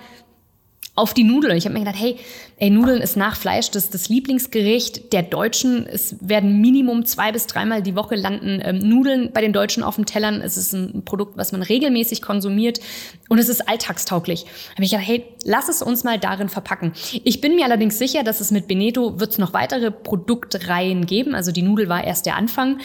auf 0.96 1.16
die 1.16 1.24
Nudeln. 1.24 1.58
Ich 1.58 1.66
habe 1.66 1.74
mir 1.74 1.80
gedacht, 1.80 2.00
hey, 2.00 2.18
ey, 2.58 2.70
Nudeln 2.70 3.02
ist 3.02 3.18
nach 3.18 3.36
Fleisch 3.36 3.72
das, 3.72 3.90
das 3.90 4.10
Lieblingsgericht 4.10 5.12
der 5.12 5.24
Deutschen. 5.24 5.88
Es 5.88 6.16
werden 6.22 6.62
Minimum 6.62 7.06
zwei 7.06 7.32
bis 7.32 7.48
dreimal 7.48 7.82
die 7.82 7.96
Woche 7.96 8.16
landen 8.16 8.62
ähm, 8.64 8.78
Nudeln 8.78 9.32
bei 9.34 9.42
den 9.42 9.54
Deutschen 9.54 9.82
auf 9.82 9.96
dem 9.96 10.06
Tellern. 10.06 10.42
Es 10.42 10.56
ist 10.56 10.72
ein 10.74 11.04
Produkt, 11.04 11.36
was 11.36 11.52
man 11.52 11.64
regelmäßig 11.64 12.22
konsumiert 12.22 12.80
und 13.28 13.40
es 13.40 13.50
ist 13.50 13.68
alltagstauglich. 13.68 14.46
Habe 14.74 14.84
ich 14.84 14.92
gedacht, 14.92 15.08
hey, 15.08 15.26
lass 15.44 15.68
es 15.68 15.82
uns 15.82 16.04
mal 16.04 16.20
darin 16.20 16.50
verpacken. 16.50 16.94
Ich 17.24 17.42
bin 17.42 17.56
mir 17.56 17.66
allerdings 17.66 17.98
sicher, 17.98 18.24
dass 18.24 18.40
es 18.40 18.52
mit 18.52 18.68
Beneto 18.68 19.20
wird 19.20 19.32
es 19.32 19.38
noch 19.40 19.54
weitere 19.54 19.90
Produktreihen 19.90 21.08
geben. 21.08 21.34
Also 21.34 21.52
die 21.52 21.64
Nudel 21.64 21.90
war 21.90 22.04
erst 22.04 22.28
der 22.28 22.36
Anfang 22.36 22.78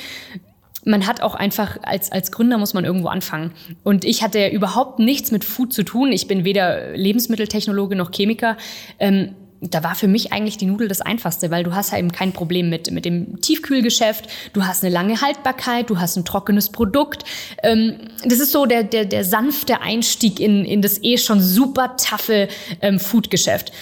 man 0.85 1.07
hat 1.07 1.21
auch 1.21 1.35
einfach, 1.35 1.79
als, 1.83 2.12
als 2.12 2.33
Gründer 2.33 2.59
muss 2.59 2.75
man 2.75 2.85
irgendwo 2.85 3.09
anfangen. 3.09 3.53
Und 3.83 4.05
ich 4.05 4.23
hatte 4.23 4.38
ja 4.38 4.49
überhaupt 4.49 4.99
nichts 4.99 5.31
mit 5.31 5.45
Food 5.45 5.73
zu 5.73 5.83
tun. 5.83 6.12
Ich 6.12 6.29
bin 6.29 6.45
weder 6.45 6.97
Lebensmitteltechnologe 6.97 7.97
noch 7.97 8.11
Chemiker. 8.12 8.57
Ähm, 8.99 9.35
da 9.61 9.83
war 9.83 9.95
für 9.95 10.07
mich 10.07 10.33
eigentlich 10.33 10.57
die 10.57 10.67
Nudel 10.67 10.88
das 10.88 11.01
Einfachste, 11.01 11.51
weil 11.51 11.64
du 11.64 11.75
hast 11.75 11.93
ja 11.93 11.99
eben 11.99 12.12
kein 12.12 12.33
Problem 12.33 12.71
mit, 12.71 12.91
mit 12.93 13.05
dem 13.05 13.41
Tiefkühlgeschäft, 13.41 14.29
du 14.53 14.64
hast 14.64 14.85
eine 14.85 14.93
lange 14.93 15.21
Haltbarkeit, 15.21 15.91
du 15.91 15.99
hast 15.99 16.17
ein 16.17 16.25
trockenes 16.25 16.71
Produkt. 16.71 17.25
Ähm, 17.62 17.97
das 18.25 18.38
ist 18.38 18.53
so 18.53 18.67
der, 18.67 18.85
der, 18.85 19.05
der 19.05 19.25
sanfte 19.25 19.81
Einstieg 19.81 20.38
in, 20.38 20.64
in 20.64 20.81
das 20.81 21.03
eh 21.03 21.19
schon 21.19 21.41
super 21.41 21.97
taffe 21.97 22.49
ähm, 22.81 23.01
Foodgeschäft. 23.01 23.73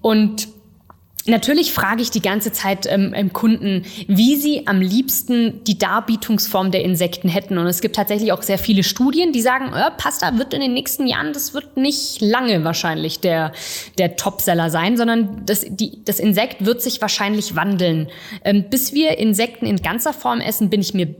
Und 0.00 0.48
Natürlich 1.26 1.72
frage 1.72 2.00
ich 2.00 2.10
die 2.10 2.22
ganze 2.22 2.50
Zeit 2.50 2.86
ähm, 2.86 3.12
im 3.12 3.32
Kunden, 3.32 3.84
wie 4.06 4.36
sie 4.36 4.66
am 4.66 4.80
liebsten 4.80 5.62
die 5.64 5.78
Darbietungsform 5.78 6.70
der 6.70 6.82
Insekten 6.82 7.28
hätten. 7.28 7.58
Und 7.58 7.66
es 7.66 7.80
gibt 7.80 7.96
tatsächlich 7.96 8.32
auch 8.32 8.42
sehr 8.42 8.58
viele 8.58 8.82
Studien, 8.82 9.32
die 9.32 9.42
sagen, 9.42 9.72
äh, 9.74 9.90
Pasta 9.96 10.38
wird 10.38 10.54
in 10.54 10.60
den 10.60 10.72
nächsten 10.72 11.06
Jahren, 11.06 11.32
das 11.32 11.52
wird 11.52 11.76
nicht 11.76 12.20
lange 12.20 12.64
wahrscheinlich 12.64 13.20
der, 13.20 13.52
der 13.98 14.16
Topseller 14.16 14.70
sein, 14.70 14.96
sondern 14.96 15.44
das, 15.44 15.66
die, 15.68 16.02
das 16.04 16.20
Insekt 16.20 16.64
wird 16.64 16.80
sich 16.80 17.00
wahrscheinlich 17.02 17.54
wandeln. 17.54 18.08
Ähm, 18.44 18.64
bis 18.70 18.94
wir 18.94 19.18
Insekten 19.18 19.66
in 19.66 19.76
ganzer 19.76 20.14
Form 20.14 20.40
essen, 20.40 20.70
bin 20.70 20.80
ich 20.80 20.94
mir 20.94 21.14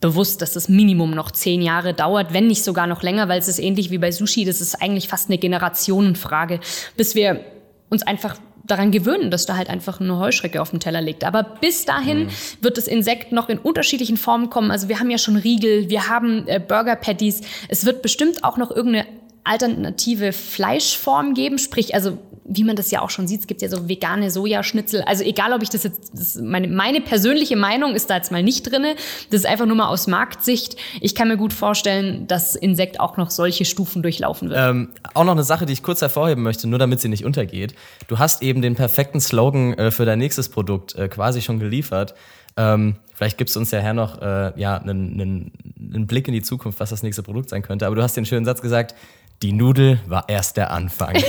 bewusst, 0.00 0.42
dass 0.42 0.52
das 0.52 0.68
Minimum 0.68 1.10
noch 1.10 1.32
zehn 1.32 1.60
Jahre 1.60 1.92
dauert, 1.92 2.32
wenn 2.32 2.46
nicht 2.46 2.62
sogar 2.62 2.86
noch 2.86 3.02
länger, 3.02 3.28
weil 3.28 3.40
es 3.40 3.48
ist 3.48 3.58
ähnlich 3.58 3.90
wie 3.90 3.98
bei 3.98 4.12
Sushi, 4.12 4.44
das 4.44 4.60
ist 4.60 4.80
eigentlich 4.80 5.08
fast 5.08 5.28
eine 5.28 5.38
Generationenfrage, 5.38 6.60
bis 6.96 7.16
wir 7.16 7.44
uns 7.90 8.02
einfach 8.02 8.36
daran 8.70 8.90
gewöhnen, 8.90 9.30
dass 9.30 9.46
da 9.46 9.56
halt 9.56 9.70
einfach 9.70 10.00
eine 10.00 10.18
Heuschrecke 10.18 10.62
auf 10.62 10.70
dem 10.70 10.80
Teller 10.80 11.00
liegt. 11.00 11.24
Aber 11.24 11.42
bis 11.42 11.84
dahin 11.84 12.24
mhm. 12.24 12.30
wird 12.60 12.76
das 12.76 12.86
Insekt 12.86 13.32
noch 13.32 13.48
in 13.48 13.58
unterschiedlichen 13.58 14.16
Formen 14.16 14.50
kommen. 14.50 14.70
Also 14.70 14.88
wir 14.88 15.00
haben 15.00 15.10
ja 15.10 15.18
schon 15.18 15.36
Riegel, 15.36 15.90
wir 15.90 16.08
haben 16.08 16.46
äh, 16.46 16.60
Burger 16.60 16.96
Patties. 16.96 17.40
Es 17.68 17.84
wird 17.84 18.02
bestimmt 18.02 18.44
auch 18.44 18.56
noch 18.56 18.70
irgendeine 18.70 19.06
alternative 19.48 20.32
Fleischform 20.32 21.34
geben, 21.34 21.58
sprich 21.58 21.94
also 21.94 22.18
wie 22.48 22.64
man 22.64 22.76
das 22.76 22.90
ja 22.90 23.02
auch 23.02 23.10
schon 23.10 23.28
sieht, 23.28 23.42
es 23.42 23.46
gibt 23.46 23.60
ja 23.60 23.68
so 23.68 23.88
vegane 23.88 24.30
Sojaschnitzel. 24.30 25.02
Also 25.02 25.22
egal, 25.22 25.52
ob 25.52 25.62
ich 25.62 25.68
das 25.68 25.82
jetzt, 25.82 26.10
das 26.14 26.36
meine, 26.36 26.66
meine 26.66 27.00
persönliche 27.00 27.56
Meinung 27.56 27.94
ist 27.94 28.08
da 28.08 28.16
jetzt 28.16 28.32
mal 28.32 28.42
nicht 28.42 28.70
drinne. 28.70 28.96
Das 29.30 29.40
ist 29.40 29.46
einfach 29.46 29.66
nur 29.66 29.76
mal 29.76 29.88
aus 29.88 30.06
Marktsicht. 30.06 30.76
Ich 31.00 31.14
kann 31.14 31.28
mir 31.28 31.36
gut 31.36 31.52
vorstellen, 31.52 32.26
dass 32.26 32.56
Insekt 32.56 33.00
auch 33.00 33.18
noch 33.18 33.30
solche 33.30 33.66
Stufen 33.66 34.02
durchlaufen 34.02 34.48
wird. 34.48 34.58
Ähm, 34.58 34.88
auch 35.12 35.24
noch 35.24 35.32
eine 35.32 35.44
Sache, 35.44 35.66
die 35.66 35.74
ich 35.74 35.82
kurz 35.82 36.00
hervorheben 36.00 36.42
möchte, 36.42 36.66
nur 36.66 36.78
damit 36.78 37.00
sie 37.00 37.08
nicht 37.08 37.24
untergeht. 37.24 37.74
Du 38.08 38.18
hast 38.18 38.42
eben 38.42 38.62
den 38.62 38.74
perfekten 38.74 39.20
Slogan 39.20 39.74
äh, 39.74 39.90
für 39.90 40.06
dein 40.06 40.18
nächstes 40.18 40.48
Produkt 40.48 40.94
äh, 40.94 41.08
quasi 41.08 41.42
schon 41.42 41.58
geliefert. 41.58 42.14
Ähm, 42.56 42.96
vielleicht 43.14 43.36
gibst 43.36 43.56
du 43.56 43.60
uns 43.60 43.70
ja 43.70 43.80
her 43.80 43.94
noch 43.94 44.20
äh, 44.22 44.58
ja, 44.58 44.78
einen, 44.78 45.20
einen, 45.20 45.52
einen 45.78 46.06
Blick 46.06 46.26
in 46.26 46.34
die 46.34 46.42
Zukunft, 46.42 46.80
was 46.80 46.90
das 46.90 47.02
nächste 47.02 47.22
Produkt 47.22 47.50
sein 47.50 47.62
könnte. 47.62 47.86
Aber 47.86 47.94
du 47.94 48.02
hast 48.02 48.16
den 48.16 48.24
schönen 48.24 48.46
Satz 48.46 48.62
gesagt, 48.62 48.94
die 49.42 49.52
Nudel 49.52 50.00
war 50.06 50.28
erst 50.28 50.56
der 50.56 50.70
Anfang. 50.70 51.14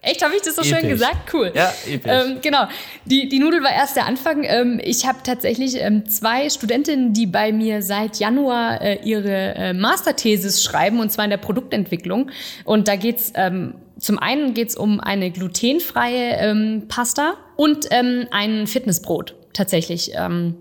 Echt, 0.00 0.22
habe 0.22 0.34
ich 0.36 0.42
das 0.42 0.56
so 0.56 0.62
episch. 0.62 0.78
schön 0.78 0.88
gesagt? 0.90 1.32
Cool. 1.32 1.50
Ja, 1.54 1.72
episch. 1.86 2.12
Ähm, 2.12 2.38
genau. 2.42 2.66
Die, 3.06 3.28
die 3.28 3.38
Nudel 3.38 3.62
war 3.62 3.72
erst 3.72 3.96
der 3.96 4.06
Anfang. 4.06 4.44
Ähm, 4.44 4.78
ich 4.82 5.06
habe 5.06 5.18
tatsächlich 5.22 5.80
ähm, 5.80 6.06
zwei 6.08 6.50
Studentinnen, 6.50 7.14
die 7.14 7.26
bei 7.26 7.52
mir 7.52 7.80
seit 7.80 8.18
Januar 8.18 8.82
äh, 8.82 8.98
ihre 9.02 9.54
äh, 9.54 9.72
Masterthesis 9.72 10.62
schreiben, 10.62 11.00
und 11.00 11.10
zwar 11.10 11.24
in 11.24 11.30
der 11.30 11.38
Produktentwicklung. 11.38 12.30
Und 12.64 12.86
da 12.86 12.96
geht's 12.96 13.32
ähm, 13.34 13.76
zum 13.98 14.18
einen 14.18 14.52
geht's 14.52 14.76
um 14.76 15.00
eine 15.00 15.30
glutenfreie 15.30 16.36
ähm, 16.38 16.84
Pasta 16.88 17.34
und 17.56 17.86
ähm, 17.90 18.26
ein 18.30 18.66
Fitnessbrot 18.66 19.34
tatsächlich. 19.54 20.12
Ähm, 20.14 20.56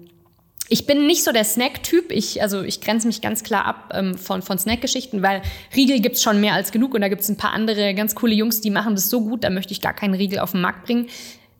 ich 0.73 0.87
bin 0.87 1.05
nicht 1.05 1.23
so 1.23 1.31
der 1.31 1.43
Snack-Typ. 1.43 2.11
Ich, 2.11 2.41
also 2.41 2.63
ich 2.63 2.81
grenze 2.81 3.05
mich 3.05 3.21
ganz 3.21 3.43
klar 3.43 3.65
ab 3.65 3.93
ähm, 3.93 4.17
von, 4.17 4.41
von 4.41 4.57
Snack-Geschichten, 4.57 5.21
weil 5.21 5.43
Riegel 5.75 5.99
gibt's 5.99 6.23
schon 6.23 6.41
mehr 6.41 6.55
als 6.55 6.71
genug 6.71 6.95
und 6.95 7.01
da 7.01 7.09
gibt's 7.09 7.29
ein 7.29 7.37
paar 7.37 7.51
andere 7.51 7.93
ganz 7.93 8.15
coole 8.15 8.33
Jungs, 8.33 8.59
die 8.59 8.71
machen 8.71 8.95
das 8.95 9.07
so 9.07 9.21
gut, 9.21 9.43
da 9.43 9.51
möchte 9.51 9.71
ich 9.71 9.81
gar 9.81 9.93
keinen 9.93 10.15
Riegel 10.15 10.39
auf 10.39 10.53
den 10.53 10.61
Markt 10.61 10.85
bringen. 10.85 11.09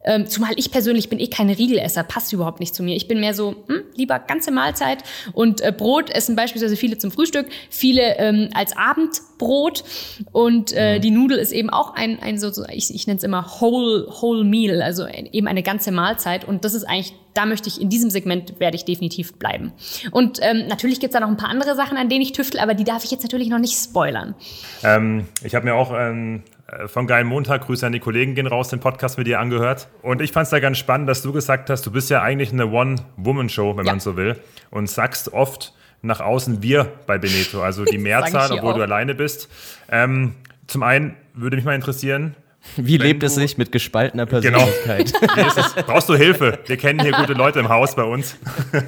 Ähm, 0.03 0.27
zumal 0.27 0.53
ich 0.57 0.71
persönlich 0.71 1.09
bin 1.09 1.19
eh 1.19 1.27
keine 1.27 1.57
Riegelesser, 1.57 2.03
passt 2.03 2.33
überhaupt 2.33 2.59
nicht 2.59 2.75
zu 2.75 2.83
mir. 2.83 2.95
Ich 2.95 3.07
bin 3.07 3.19
mehr 3.19 3.33
so, 3.33 3.55
hm, 3.67 3.83
lieber 3.95 4.19
ganze 4.19 4.51
Mahlzeit 4.51 5.03
und 5.33 5.61
äh, 5.61 5.71
Brot 5.75 6.09
essen 6.09 6.35
beispielsweise 6.35 6.75
viele 6.75 6.97
zum 6.97 7.11
Frühstück, 7.11 7.47
viele 7.69 8.17
ähm, 8.17 8.49
als 8.53 8.75
Abendbrot 8.75 9.83
und 10.31 10.73
äh, 10.73 10.99
die 10.99 11.11
Nudel 11.11 11.37
ist 11.37 11.51
eben 11.51 11.69
auch 11.69 11.95
ein, 11.95 12.19
ein 12.21 12.39
so, 12.39 12.51
so 12.51 12.65
ich, 12.69 12.93
ich 12.93 13.07
nenne 13.07 13.17
es 13.17 13.23
immer 13.23 13.61
whole, 13.61 14.07
whole 14.21 14.43
meal, 14.43 14.81
also 14.81 15.07
eben 15.07 15.47
eine 15.47 15.63
ganze 15.63 15.91
Mahlzeit 15.91 16.45
und 16.45 16.65
das 16.65 16.73
ist 16.73 16.83
eigentlich 16.83 17.13
da 17.33 17.45
möchte 17.45 17.67
ich 17.67 17.81
in 17.81 17.89
diesem 17.89 18.09
Segment 18.09 18.59
werde 18.59 18.75
ich 18.75 18.85
definitiv 18.85 19.33
bleiben. 19.39 19.73
Und 20.11 20.39
ähm, 20.41 20.67
natürlich 20.67 20.99
gibt 20.99 21.13
es 21.13 21.19
da 21.19 21.25
noch 21.25 21.29
ein 21.29 21.37
paar 21.37 21.49
andere 21.49 21.75
Sachen, 21.75 21.97
an 21.97 22.09
denen 22.09 22.21
ich 22.21 22.31
tüftel, 22.31 22.59
aber 22.59 22.73
die 22.73 22.83
darf 22.83 23.03
ich 23.03 23.11
jetzt 23.11 23.23
natürlich 23.23 23.49
noch 23.49 23.59
nicht 23.59 23.73
spoilern. 23.73 24.35
Ähm, 24.83 25.25
ich 25.43 25.55
habe 25.55 25.65
mir 25.65 25.75
auch 25.75 25.91
ähm, 25.95 26.43
äh, 26.79 26.87
von 26.87 27.07
Geilen 27.07 27.27
Montag. 27.27 27.65
Grüße 27.65 27.85
an 27.85 27.93
die 27.93 27.99
Kollegen 27.99 28.35
gehen 28.35 28.47
raus, 28.47 28.69
den 28.69 28.79
Podcast 28.79 29.17
mit 29.17 29.27
dir 29.27 29.39
angehört. 29.39 29.87
Und 30.01 30.21
ich 30.21 30.31
fand 30.31 30.45
es 30.45 30.49
da 30.49 30.59
ganz 30.59 30.77
spannend, 30.77 31.09
dass 31.09 31.21
du 31.21 31.31
gesagt 31.31 31.69
hast, 31.69 31.85
du 31.85 31.91
bist 31.91 32.09
ja 32.09 32.21
eigentlich 32.21 32.51
eine 32.51 32.67
One-Woman-Show, 32.67 33.77
wenn 33.77 33.85
ja. 33.85 33.93
man 33.93 33.99
so 33.99 34.15
will. 34.15 34.39
Und 34.69 34.89
sagst 34.89 35.33
oft 35.33 35.73
nach 36.01 36.19
außen 36.19 36.61
wir 36.61 36.91
bei 37.07 37.17
Beneto, 37.17 37.61
also 37.61 37.85
die 37.85 37.97
Mehrzahl, 37.99 38.51
obwohl 38.51 38.73
auch. 38.73 38.77
du 38.77 38.83
alleine 38.83 39.15
bist. 39.15 39.49
Ähm, 39.89 40.35
zum 40.67 40.83
einen 40.83 41.15
würde 41.33 41.55
mich 41.55 41.65
mal 41.65 41.75
interessieren, 41.75 42.35
wie 42.77 42.97
lebt 42.97 43.23
es 43.23 43.35
sich 43.35 43.57
mit 43.57 43.71
gespaltener 43.71 44.25
genau. 44.25 44.59
Persönlichkeit? 44.59 45.13
Genau. 45.35 45.87
Brauchst 45.87 46.07
du 46.09 46.15
Hilfe? 46.15 46.59
Wir 46.65 46.77
kennen 46.77 47.01
hier 47.01 47.11
gute 47.11 47.33
Leute 47.33 47.59
im 47.59 47.69
Haus 47.69 47.95
bei 47.95 48.03
uns. 48.03 48.37
nee, 48.71 48.79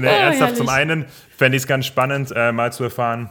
oh, 0.00 0.04
ernsthaft, 0.04 0.38
herrlich. 0.38 0.56
zum 0.56 0.68
einen 0.68 1.06
fände 1.36 1.56
ich 1.56 1.64
es 1.64 1.66
ganz 1.66 1.86
spannend, 1.86 2.32
äh, 2.34 2.52
mal 2.52 2.72
zu 2.72 2.84
erfahren, 2.84 3.30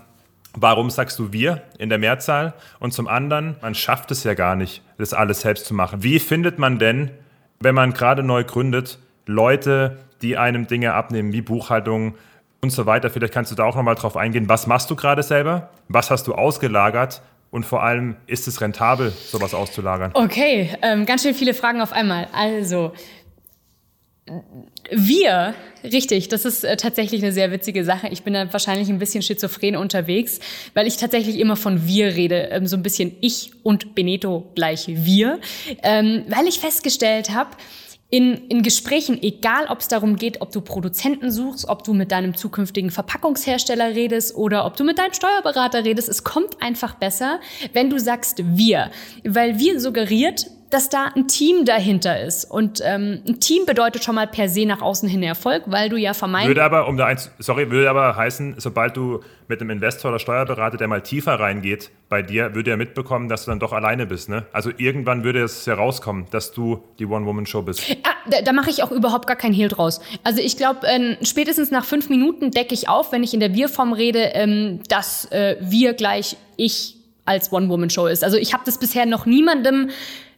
warum 0.54 0.90
sagst 0.90 1.20
du 1.20 1.32
wir 1.34 1.62
in 1.78 1.90
der 1.90 1.98
Mehrzahl? 1.98 2.54
Und 2.80 2.94
zum 2.94 3.08
anderen, 3.08 3.56
man 3.62 3.76
schafft 3.76 4.12
es 4.12 4.24
ja 4.24 4.34
gar 4.34 4.56
nicht, 4.56 4.82
das 4.98 5.14
alles 5.14 5.42
selbst 5.42 5.66
zu 5.66 5.74
machen. 5.74 6.04
Wie 6.04 6.20
findet 6.20 6.60
man 6.60 6.80
denn, 6.80 7.12
wenn 7.60 7.76
man 7.76 7.94
gerade 7.94 8.24
neu 8.24 8.44
gründet, 8.44 9.00
Leute, 9.26 10.00
die 10.22 10.38
einem 10.38 10.68
Dinge 10.68 10.94
abnehmen, 10.94 11.34
wie 11.34 11.42
Buchhaltung, 11.42 12.16
und 12.64 12.72
so 12.72 12.86
weiter. 12.86 13.10
Vielleicht 13.12 13.34
kannst 13.34 13.52
du 13.52 13.56
da 13.56 13.66
auch 13.66 13.76
nochmal 13.76 13.96
drauf 13.96 14.18
eingehen. 14.18 14.50
Was 14.50 14.66
machst 14.66 14.90
du 14.90 14.96
gerade 14.96 15.22
selber? 15.22 15.70
Was 15.90 16.10
hast 16.10 16.26
du 16.28 16.34
ausgelagert? 16.34 17.22
Und 17.52 17.68
vor 17.68 17.84
allem, 17.84 18.16
ist 18.26 18.48
es 18.48 18.62
rentabel, 18.62 19.12
sowas 19.12 19.54
auszulagern? 19.54 20.10
Okay, 20.16 20.76
ähm, 20.82 21.06
ganz 21.06 21.22
schön 21.22 21.36
viele 21.36 21.54
Fragen 21.54 21.82
auf 21.82 21.94
einmal. 21.94 22.28
Also, 22.34 22.94
wir, 24.90 25.54
richtig, 25.84 26.30
das 26.30 26.46
ist 26.46 26.64
äh, 26.64 26.78
tatsächlich 26.78 27.22
eine 27.22 27.34
sehr 27.34 27.52
witzige 27.52 27.84
Sache. 27.84 28.08
Ich 28.08 28.24
bin 28.24 28.34
da 28.34 28.52
wahrscheinlich 28.54 28.90
ein 28.90 29.00
bisschen 29.00 29.22
schizophren 29.22 29.76
unterwegs, 29.76 30.40
weil 30.74 30.88
ich 30.88 30.96
tatsächlich 30.96 31.40
immer 31.40 31.58
von 31.58 31.88
wir 31.88 32.16
rede. 32.16 32.48
Ähm, 32.52 32.66
so 32.66 32.78
ein 32.78 32.84
bisschen 32.84 33.16
ich 33.20 33.52
und 33.64 33.96
Beneto 33.96 34.50
gleich 34.56 34.86
wir. 34.88 35.40
Ähm, 35.82 36.24
weil 36.30 36.48
ich 36.48 36.60
festgestellt 36.60 37.32
habe, 37.32 37.52
in, 38.10 38.48
in 38.48 38.62
Gesprächen, 38.62 39.18
egal 39.24 39.66
ob 39.70 39.80
es 39.80 39.88
darum 39.88 40.18
geht, 40.18 40.40
ob 40.40 40.52
du 40.52 40.62
Produzenten 40.62 41.32
suchst, 41.32 41.68
ob 41.68 41.84
du 41.84 41.96
mit 41.96 42.12
deinem 42.12 42.38
zukünftigen 42.38 42.92
Verpackungshersteller 42.92 43.96
redest 43.96 44.36
oder 44.36 44.66
ob 44.68 44.78
du 44.78 44.84
mit 44.84 45.00
deinem 45.00 45.14
Steuerberater 45.14 45.84
redest, 45.84 46.10
es 46.10 46.24
kommt 46.24 46.62
einfach 46.62 46.94
besser, 46.94 47.40
wenn 47.74 47.90
du 47.90 48.00
sagst 48.00 48.44
wir. 48.56 48.92
Weil 49.24 49.58
wir 49.58 49.80
suggeriert, 49.80 50.46
dass 50.74 50.90
da 50.90 51.12
ein 51.16 51.28
Team 51.28 51.66
dahinter 51.66 52.20
ist. 52.22 52.46
Und 52.46 52.82
ähm, 52.84 53.22
ein 53.28 53.40
Team 53.40 53.66
bedeutet 53.66 54.04
schon 54.04 54.16
mal 54.16 54.26
per 54.26 54.50
se 54.50 54.66
nach 54.66 54.82
außen 54.82 55.08
hin 55.08 55.22
Erfolg, 55.22 55.64
weil 55.68 55.90
du 55.90 55.98
ja 55.98 56.14
vermeidest. 56.16 56.48
Würde 56.48 56.64
aber, 56.64 56.88
um 56.88 56.98
da 56.98 57.06
eins, 57.06 57.32
sorry, 57.38 57.70
würde 57.70 57.90
aber 57.90 58.16
heißen, 58.16 58.56
sobald 58.58 58.98
du 58.98 59.20
mit 59.48 59.62
einem 59.62 59.70
Investor 59.70 60.10
oder 60.10 60.20
Steuerberater, 60.20 60.78
der 60.78 60.88
mal 60.88 61.02
tiefer 61.02 61.40
reingeht 61.40 61.92
bei 62.10 62.24
dir, 62.24 62.56
würde 62.56 62.72
er 62.72 62.78
mitbekommen, 62.78 63.30
dass 63.30 63.46
du 63.46 63.52
dann 63.52 63.60
doch 63.60 63.72
alleine 63.72 64.08
bist. 64.08 64.30
Ne? 64.30 64.48
Also 64.52 64.72
irgendwann 64.76 65.24
würde 65.24 65.44
es 65.44 65.68
herauskommen, 65.68 66.26
dass 66.32 66.52
du 66.52 66.84
die 66.98 67.06
One-Woman-Show 67.06 67.62
bist. 67.62 67.84
Ah, 68.04 68.30
da, 68.30 68.42
da 68.42 68.54
mache 68.54 68.70
ich 68.70 68.82
auch 68.84 68.92
überhaupt 68.92 69.28
gar 69.28 69.36
keinen 69.36 69.54
Hehl 69.54 69.68
draus. 69.68 70.02
Also 70.24 70.42
ich 70.42 70.58
glaube, 70.58 70.88
äh, 70.88 71.24
spätestens 71.24 71.72
nach 71.72 71.86
fünf 71.86 72.10
Minuten 72.10 72.52
decke 72.52 72.74
ich 72.74 72.90
auf, 72.90 73.12
wenn 73.12 73.22
ich 73.22 73.34
in 73.34 73.40
der 73.40 73.54
Wir-Form 73.54 73.94
rede, 73.94 74.32
ähm, 74.34 74.80
dass 74.90 75.26
äh, 75.32 75.58
wir 75.60 75.94
gleich 75.94 76.36
ich 76.58 76.96
als 77.26 77.52
One-Woman-Show 77.52 78.08
ist. 78.08 78.24
Also 78.24 78.38
ich 78.38 78.54
habe 78.54 78.64
das 78.66 78.80
bisher 78.80 79.06
noch 79.06 79.26
niemandem 79.26 79.90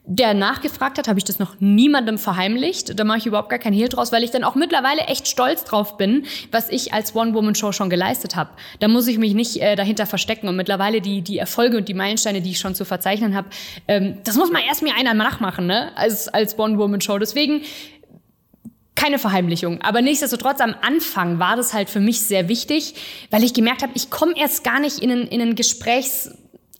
der 0.08 0.34
nachgefragt 0.34 0.98
hat, 0.98 1.08
habe 1.08 1.18
ich 1.18 1.26
das 1.26 1.39
noch 1.39 1.56
niemandem 1.60 2.18
verheimlicht. 2.18 3.00
Da 3.00 3.04
mache 3.04 3.18
ich 3.18 3.26
überhaupt 3.26 3.50
gar 3.50 3.60
keinen 3.60 3.74
Hehl 3.74 3.89
draus, 3.89 4.12
weil 4.12 4.24
ich 4.24 4.32
dann 4.32 4.44
auch 4.44 4.56
mittlerweile 4.56 5.02
echt 5.02 5.28
stolz 5.28 5.63
drauf 5.63 5.98
bin, 5.98 6.26
was 6.52 6.70
ich 6.70 6.94
als 6.94 7.15
One-Woman-Show 7.15 7.72
schon 7.72 7.89
geleistet 7.89 8.36
habe. 8.36 8.52
Da 8.80 8.88
muss 8.88 9.08
ich 9.08 9.18
mich 9.18 9.34
nicht 9.34 9.62
äh, 9.62 9.76
dahinter 9.76 10.06
verstecken. 10.06 10.48
Und 10.48 10.56
mittlerweile 10.56 11.02
die, 11.02 11.22
die 11.22 11.39
Erfolge 11.39 11.78
und 11.78 11.88
die 11.88 11.96
Meilensteine, 11.96 12.41
die 12.41 12.52
ich 12.52 12.60
schon 12.60 12.76
zu 12.76 12.86
verzeichnen 12.86 13.36
habe, 13.36 13.48
ähm, 13.88 14.20
das 14.24 14.36
muss 14.36 14.52
man 14.52 14.62
erst 14.62 14.84
mir 14.84 14.94
einer 14.96 15.15
nachmachen, 15.15 15.65
ne? 15.65 15.91
Als, 15.98 16.28
als 16.28 16.58
One-Woman-Show. 16.58 17.18
Deswegen 17.18 17.62
keine 18.96 19.20
Verheimlichung. 19.20 19.82
Aber 19.82 20.02
nichtsdestotrotz 20.02 20.62
am 20.62 20.76
Anfang 20.82 21.39
war 21.39 21.56
das 21.56 21.74
halt 21.74 21.89
für 21.89 22.00
mich 22.00 22.22
sehr 22.22 22.48
wichtig, 22.48 22.96
weil 23.30 23.44
ich 23.44 23.54
gemerkt 23.54 23.82
habe, 23.82 23.91
ich 23.96 24.10
komme 24.10 24.34
erst 24.38 24.63
gar 24.63 24.80
nicht 24.80 25.00
in 25.00 25.12
einen, 25.12 25.28
in 25.28 25.41
einen 25.41 25.56
Gesprächs 25.56 26.32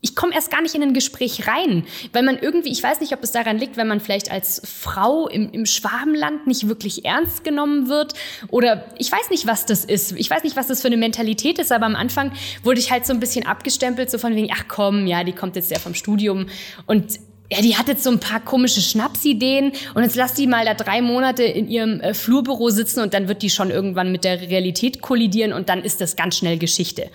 ich 0.06 0.16
komme 0.16 0.36
erst 0.36 0.52
gar 0.52 0.62
nicht 0.62 0.76
in 0.76 0.84
ein 0.84 0.94
Gespräch 0.94 1.48
rein, 1.48 1.84
weil 2.14 2.22
man 2.22 2.38
irgendwie, 2.38 2.72
ich 2.72 2.84
weiß 2.84 3.02
nicht, 3.02 3.12
ob 3.12 3.24
es 3.24 3.32
daran 3.32 3.58
liegt, 3.58 3.76
wenn 3.76 3.88
man 3.88 4.00
vielleicht 4.00 4.30
als 4.30 4.62
Frau 4.64 5.28
im, 5.28 5.50
im 5.52 5.66
Schwabenland 5.66 6.46
nicht 6.46 6.68
wirklich 6.68 7.06
ernst 7.06 7.44
genommen 7.44 7.90
wird 7.90 8.14
oder 8.50 8.86
ich 9.00 9.12
weiß 9.12 9.32
nicht, 9.32 9.48
was 9.48 9.66
das 9.66 9.84
ist. 9.84 10.12
Ich 10.12 10.30
weiß 10.30 10.44
nicht, 10.44 10.56
was 10.56 10.68
das 10.68 10.82
für 10.82 10.90
eine 10.90 10.98
Mentalität 10.98 11.58
ist, 11.58 11.72
aber 11.72 11.88
am 11.88 11.96
Anfang 11.96 12.34
wurde 12.62 12.80
ich 12.80 12.92
halt 12.92 13.08
so 13.08 13.14
ein 13.14 13.20
bisschen 13.20 13.48
abgestempelt, 13.48 14.12
so 14.12 14.20
von 14.20 14.36
wegen, 14.36 14.50
ach 14.54 14.66
komm, 14.68 15.08
ja, 15.08 15.24
die 15.24 15.34
kommt 15.34 15.56
jetzt 15.56 15.72
ja 15.72 15.80
vom 15.80 15.96
Studium 15.96 16.50
und 16.86 17.20
ja, 17.52 17.62
die 17.62 17.76
hat 17.76 17.88
jetzt 17.88 18.04
so 18.04 18.12
ein 18.12 18.20
paar 18.20 18.42
komische 18.42 18.82
Schnapsideen 18.82 19.72
und 19.96 20.04
jetzt 20.04 20.16
lass 20.16 20.36
die 20.36 20.46
mal 20.46 20.66
da 20.66 20.76
drei 20.76 21.02
Monate 21.02 21.44
in 21.44 21.68
ihrem 21.68 22.00
äh, 22.02 22.14
Flurbüro 22.14 22.70
sitzen 22.70 23.02
und 23.02 23.16
dann 23.16 23.28
wird 23.28 23.42
die 23.42 23.50
schon 23.50 23.72
irgendwann 23.72 24.12
mit 24.12 24.24
der 24.24 24.40
Realität 24.40 25.02
kollidieren 25.02 25.52
und 25.52 25.68
dann 25.68 25.84
ist 25.84 26.00
das 26.00 26.16
ganz 26.16 26.38
schnell 26.38 26.60
Geschichte. 26.60 27.10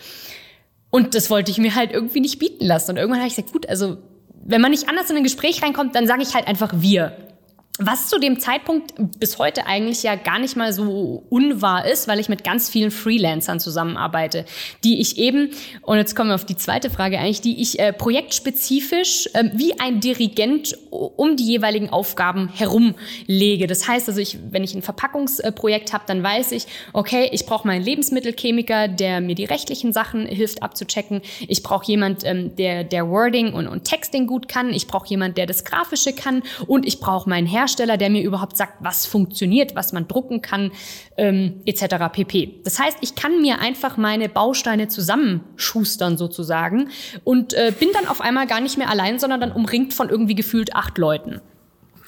Und 0.91 1.15
das 1.15 1.31
wollte 1.31 1.51
ich 1.51 1.59
mir 1.59 1.75
halt 1.75 1.93
irgendwie 1.93 2.21
nicht 2.21 2.39
bieten 2.39 2.65
lassen. 2.65 2.93
Und 2.93 2.97
irgendwann 2.97 3.21
habe 3.21 3.29
ich 3.29 3.37
gesagt, 3.37 3.53
gut, 3.53 3.69
also 3.69 3.99
wenn 4.45 4.61
man 4.61 4.71
nicht 4.73 4.89
anders 4.89 5.09
in 5.11 5.17
ein 5.17 5.23
Gespräch 5.23 5.63
reinkommt, 5.63 5.95
dann 5.95 6.07
sage 6.07 6.23
ich 6.23 6.35
halt 6.35 6.47
einfach 6.47 6.73
wir. 6.75 7.17
Was 7.79 8.09
zu 8.09 8.19
dem 8.19 8.41
Zeitpunkt 8.41 8.93
bis 9.19 9.39
heute 9.39 9.67
eigentlich 9.67 10.03
ja 10.03 10.15
gar 10.15 10.39
nicht 10.39 10.55
mal 10.55 10.71
so 10.73 11.25
unwahr 11.31 11.87
ist, 11.87 12.09
weil 12.09 12.21
ich 12.21 12.29
mit 12.29 12.45
ganz 12.45 12.69
vielen 12.69 12.91
Freelancern 12.91 13.59
zusammenarbeite, 13.59 14.45
die 14.85 15.01
ich 15.01 15.17
eben, 15.17 15.51
und 15.83 15.97
jetzt 15.97 16.15
kommen 16.15 16.29
wir 16.29 16.35
auf 16.35 16.45
die 16.45 16.57
zweite 16.57 16.91
Frage 16.91 17.19
eigentlich, 17.19 17.41
die 17.41 17.63
ich 17.63 17.79
äh, 17.79 17.95
projektspezifisch 17.95 19.31
äh, 19.33 19.45
wie 19.55 19.81
ein 19.81 20.01
Dirigent 20.01 20.77
um 20.91 21.37
die 21.37 21.45
jeweiligen 21.45 21.89
Aufgaben 21.89 22.51
herumlege. 22.53 23.67
Das 23.67 23.89
heißt 23.89 24.09
also, 24.09 24.21
ich, 24.21 24.39
wenn 24.51 24.63
ich 24.63 24.75
ein 24.75 24.83
Verpackungsprojekt 24.83 25.95
habe, 25.95 26.05
dann 26.07 26.23
weiß 26.23 26.53
ich, 26.53 26.67
okay, 26.93 27.31
ich 27.33 27.47
brauche 27.47 27.67
meinen 27.67 27.83
Lebensmittelchemiker, 27.83 28.89
der 28.89 29.23
mir 29.23 29.35
die 29.35 29.47
rechtlichen 29.47 29.95
Sachen 29.95 30.27
hilft 30.27 30.63
abzuchecken. 30.63 31.23
Ich 31.49 31.63
brauche 31.63 31.87
jemand, 31.87 32.25
ähm, 32.25 32.55
der, 32.57 32.85
der 32.85 33.09
Wording 33.09 33.55
und, 33.55 33.69
und 33.69 33.85
Texting 33.85 34.27
gut 34.27 34.49
kann. 34.49 34.71
Ich 34.71 34.87
brauche 34.87 35.09
jemand, 35.09 35.39
der 35.39 35.47
das 35.47 35.65
Grafische 35.65 36.13
kann. 36.13 36.43
Und 36.67 36.87
ich 36.87 37.01
brauche 37.01 37.29
meinen 37.29 37.47
Hersteller, 37.47 37.70
Hersteller, 37.71 37.97
der 37.97 38.11
mir 38.11 38.23
überhaupt 38.23 38.57
sagt, 38.57 38.75
was 38.81 39.07
funktioniert, 39.07 39.77
was 39.77 39.93
man 39.93 40.09
drucken 40.09 40.43
kann, 40.43 40.73
ähm, 41.17 41.63
etc. 41.67 41.97
pp. 42.13 42.61
Das 42.65 42.79
heißt, 42.81 42.99
ich 43.01 43.15
kann 43.15 43.41
mir 43.41 43.61
einfach 43.61 43.97
meine 43.97 44.29
Bausteine 44.29 44.89
zusammenschustern 44.89 46.17
sozusagen 46.17 46.89
und 47.23 47.55
äh, 47.55 47.73
bin 47.79 47.91
dann 47.93 48.09
auf 48.09 48.21
einmal 48.21 48.47
gar 48.47 48.61
nicht 48.61 48.77
mehr 48.77 48.91
allein, 48.91 49.19
sondern 49.19 49.41
dann 49.41 49.53
umringt 49.53 49.95
von 49.95 50.09
irgendwie 50.09 50.35
gefühlt 50.35 50.75
acht 50.75 50.99
Leuten. 50.99 51.41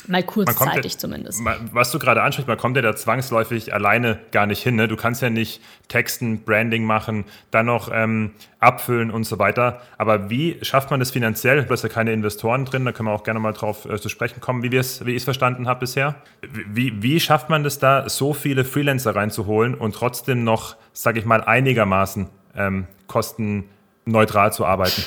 Mal 0.09 0.23
kurzzeitig 0.23 0.95
ja, 0.95 0.99
zumindest. 0.99 1.43
Was 1.73 1.91
du 1.91 1.99
gerade 1.99 2.23
ansprichst, 2.23 2.49
man 2.49 2.59
kommt 2.59 2.77
ja 2.77 2.83
da 2.83 2.95
zwangsläufig 2.97 3.73
alleine 3.73 4.19
gar 4.33 4.47
nicht 4.47 4.63
hin. 4.63 4.77
Ne? 4.77 4.89
Du 4.89 4.97
kannst 4.97 5.23
ja 5.23 5.31
nicht 5.31 5.63
Texten, 5.89 6.45
Branding 6.45 6.85
machen, 6.85 7.25
dann 7.51 7.67
noch 7.67 7.91
ähm, 7.93 8.33
abfüllen 8.59 9.11
und 9.11 9.25
so 9.25 9.39
weiter. 9.39 9.81
Aber 9.99 10.31
wie 10.31 10.59
schafft 10.63 10.91
man 10.91 11.01
das 11.01 11.11
finanziell? 11.11 11.65
Du 11.65 11.71
hast 11.71 11.83
ja 11.83 11.89
keine 11.89 12.13
Investoren 12.13 12.65
drin, 12.65 12.85
da 12.85 12.93
können 12.93 13.09
wir 13.09 13.13
auch 13.13 13.25
gerne 13.25 13.41
mal 13.41 13.53
drauf 13.53 13.85
äh, 13.85 13.99
zu 14.01 14.09
sprechen 14.09 14.41
kommen, 14.41 14.63
wie, 14.63 14.73
wie 14.73 14.77
ich 14.77 15.17
es 15.17 15.25
verstanden 15.25 15.69
habe 15.69 15.81
bisher. 15.81 16.17
Wie, 16.43 17.03
wie 17.03 17.21
schafft 17.21 17.49
man 17.49 17.63
das 17.63 17.79
da, 17.79 18.09
so 18.09 18.35
viele 18.35 18.65
Freelancer 18.65 19.15
reinzuholen 19.15 19.75
und 19.75 19.95
trotzdem 19.95 20.45
noch, 20.45 20.77
sage 20.93 21.21
ich 21.21 21.25
mal, 21.25 21.43
einigermaßen 21.43 22.29
ähm, 22.57 22.87
Kosten 23.07 23.69
neutral 24.05 24.53
zu 24.53 24.65
arbeiten. 24.65 25.01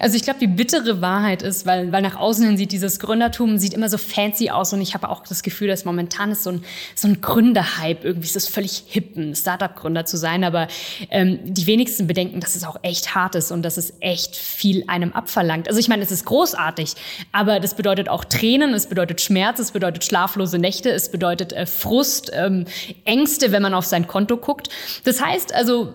Also 0.00 0.16
ich 0.16 0.22
glaube, 0.22 0.40
die 0.40 0.48
bittere 0.48 1.00
Wahrheit 1.00 1.42
ist, 1.42 1.66
weil, 1.66 1.92
weil 1.92 2.02
nach 2.02 2.16
außen 2.16 2.44
hin 2.44 2.56
sieht 2.56 2.72
dieses 2.72 2.98
Gründertum 2.98 3.58
sieht 3.58 3.74
immer 3.74 3.88
so 3.88 3.96
fancy 3.96 4.50
aus 4.50 4.72
und 4.72 4.80
ich 4.80 4.94
habe 4.94 5.08
auch 5.08 5.22
das 5.22 5.44
Gefühl, 5.44 5.68
dass 5.68 5.84
momentan 5.84 6.32
ist 6.32 6.42
so 6.42 6.50
ein, 6.50 6.64
so 6.96 7.06
ein 7.06 7.20
Gründerhype. 7.20 8.04
Irgendwie 8.04 8.26
ist 8.26 8.34
es 8.34 8.48
völlig 8.48 8.82
hip, 8.88 9.16
ein 9.16 9.36
Startup-Gründer 9.36 10.04
zu 10.04 10.16
sein, 10.16 10.42
aber 10.42 10.66
ähm, 11.10 11.38
die 11.44 11.66
wenigsten 11.66 12.08
bedenken, 12.08 12.40
dass 12.40 12.56
es 12.56 12.64
auch 12.64 12.76
echt 12.82 13.14
hart 13.14 13.36
ist 13.36 13.52
und 13.52 13.62
dass 13.62 13.76
es 13.76 13.94
echt 14.00 14.34
viel 14.34 14.82
einem 14.88 15.12
abverlangt. 15.12 15.68
Also 15.68 15.78
ich 15.78 15.88
meine, 15.88 16.02
es 16.02 16.10
ist 16.10 16.24
großartig, 16.24 16.94
aber 17.30 17.60
das 17.60 17.74
bedeutet 17.74 18.08
auch 18.08 18.24
Tränen, 18.24 18.74
es 18.74 18.88
bedeutet 18.88 19.20
Schmerz, 19.20 19.60
es 19.60 19.70
bedeutet 19.70 20.04
schlaflose 20.04 20.58
Nächte, 20.58 20.90
es 20.90 21.08
bedeutet 21.12 21.52
äh, 21.52 21.66
Frust, 21.66 22.32
ähm, 22.34 22.64
Ängste, 23.04 23.52
wenn 23.52 23.62
man 23.62 23.74
auf 23.74 23.86
sein 23.86 24.08
Konto 24.08 24.36
guckt. 24.38 24.70
Das 25.04 25.24
heißt 25.24 25.54
also, 25.54 25.94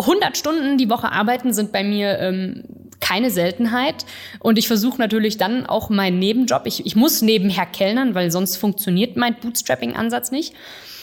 100 0.00 0.36
Stunden 0.36 0.78
die 0.78 0.90
Woche 0.90 1.12
arbeiten 1.12 1.52
sind 1.52 1.72
bei 1.72 1.84
mir 1.84 2.18
ähm, 2.18 2.64
keine 3.00 3.30
Seltenheit. 3.30 4.04
Und 4.38 4.58
ich 4.58 4.66
versuche 4.66 4.98
natürlich 4.98 5.36
dann 5.38 5.66
auch 5.66 5.90
meinen 5.90 6.18
Nebenjob. 6.18 6.62
Ich, 6.66 6.86
ich 6.86 6.96
muss 6.96 7.22
nebenher 7.22 7.66
kellnern, 7.66 8.14
weil 8.14 8.30
sonst 8.30 8.56
funktioniert 8.56 9.16
mein 9.16 9.36
Bootstrapping-Ansatz 9.40 10.30
nicht. 10.30 10.54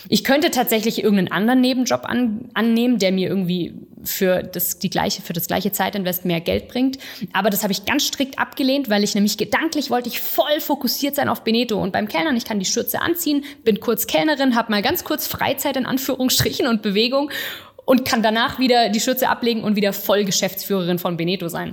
Ich 0.10 0.24
könnte 0.24 0.52
tatsächlich 0.52 1.04
irgendeinen 1.04 1.32
anderen 1.32 1.62
Nebenjob 1.62 2.06
an, 2.06 2.50
annehmen, 2.54 2.98
der 2.98 3.12
mir 3.12 3.28
irgendwie 3.28 3.74
für 4.04 4.42
das, 4.42 4.80
die 4.80 4.90
gleiche, 4.90 5.22
für 5.22 5.34
das 5.34 5.48
gleiche 5.48 5.72
Zeitinvest 5.72 6.24
mehr 6.24 6.40
Geld 6.40 6.70
bringt. 6.70 6.98
Aber 7.34 7.50
das 7.50 7.64
habe 7.64 7.74
ich 7.74 7.86
ganz 7.86 8.06
strikt 8.06 8.40
abgelehnt, 8.40 8.90
weil 8.90 9.04
ich 9.04 9.16
nämlich 9.16 9.38
gedanklich 9.38 9.90
wollte 9.90 10.08
ich 10.08 10.22
voll 10.22 10.62
fokussiert 10.62 11.16
sein 11.16 11.28
auf 11.28 11.44
Beneto. 11.44 11.82
Und 11.82 11.92
beim 11.92 12.08
Kellnern, 12.08 12.38
ich 12.38 12.46
kann 12.46 12.60
die 12.60 12.66
Schürze 12.66 13.02
anziehen, 13.02 13.44
bin 13.66 13.80
kurz 13.80 14.08
Kellnerin, 14.08 14.56
habe 14.56 14.72
mal 14.72 14.82
ganz 14.82 15.04
kurz 15.04 15.28
Freizeit 15.28 15.76
in 15.76 15.86
Anführungsstrichen 15.86 16.68
und 16.68 16.82
Bewegung 16.82 17.32
und 17.88 18.04
kann 18.04 18.22
danach 18.22 18.60
wieder 18.60 18.90
die 18.90 19.00
Schürze 19.00 19.30
ablegen 19.30 19.64
und 19.64 19.78
wieder 19.78 19.94
voll 19.94 20.26
Geschäftsführerin 20.26 21.00
von 21.00 21.16
Beneto 21.16 21.48
sein. 21.48 21.72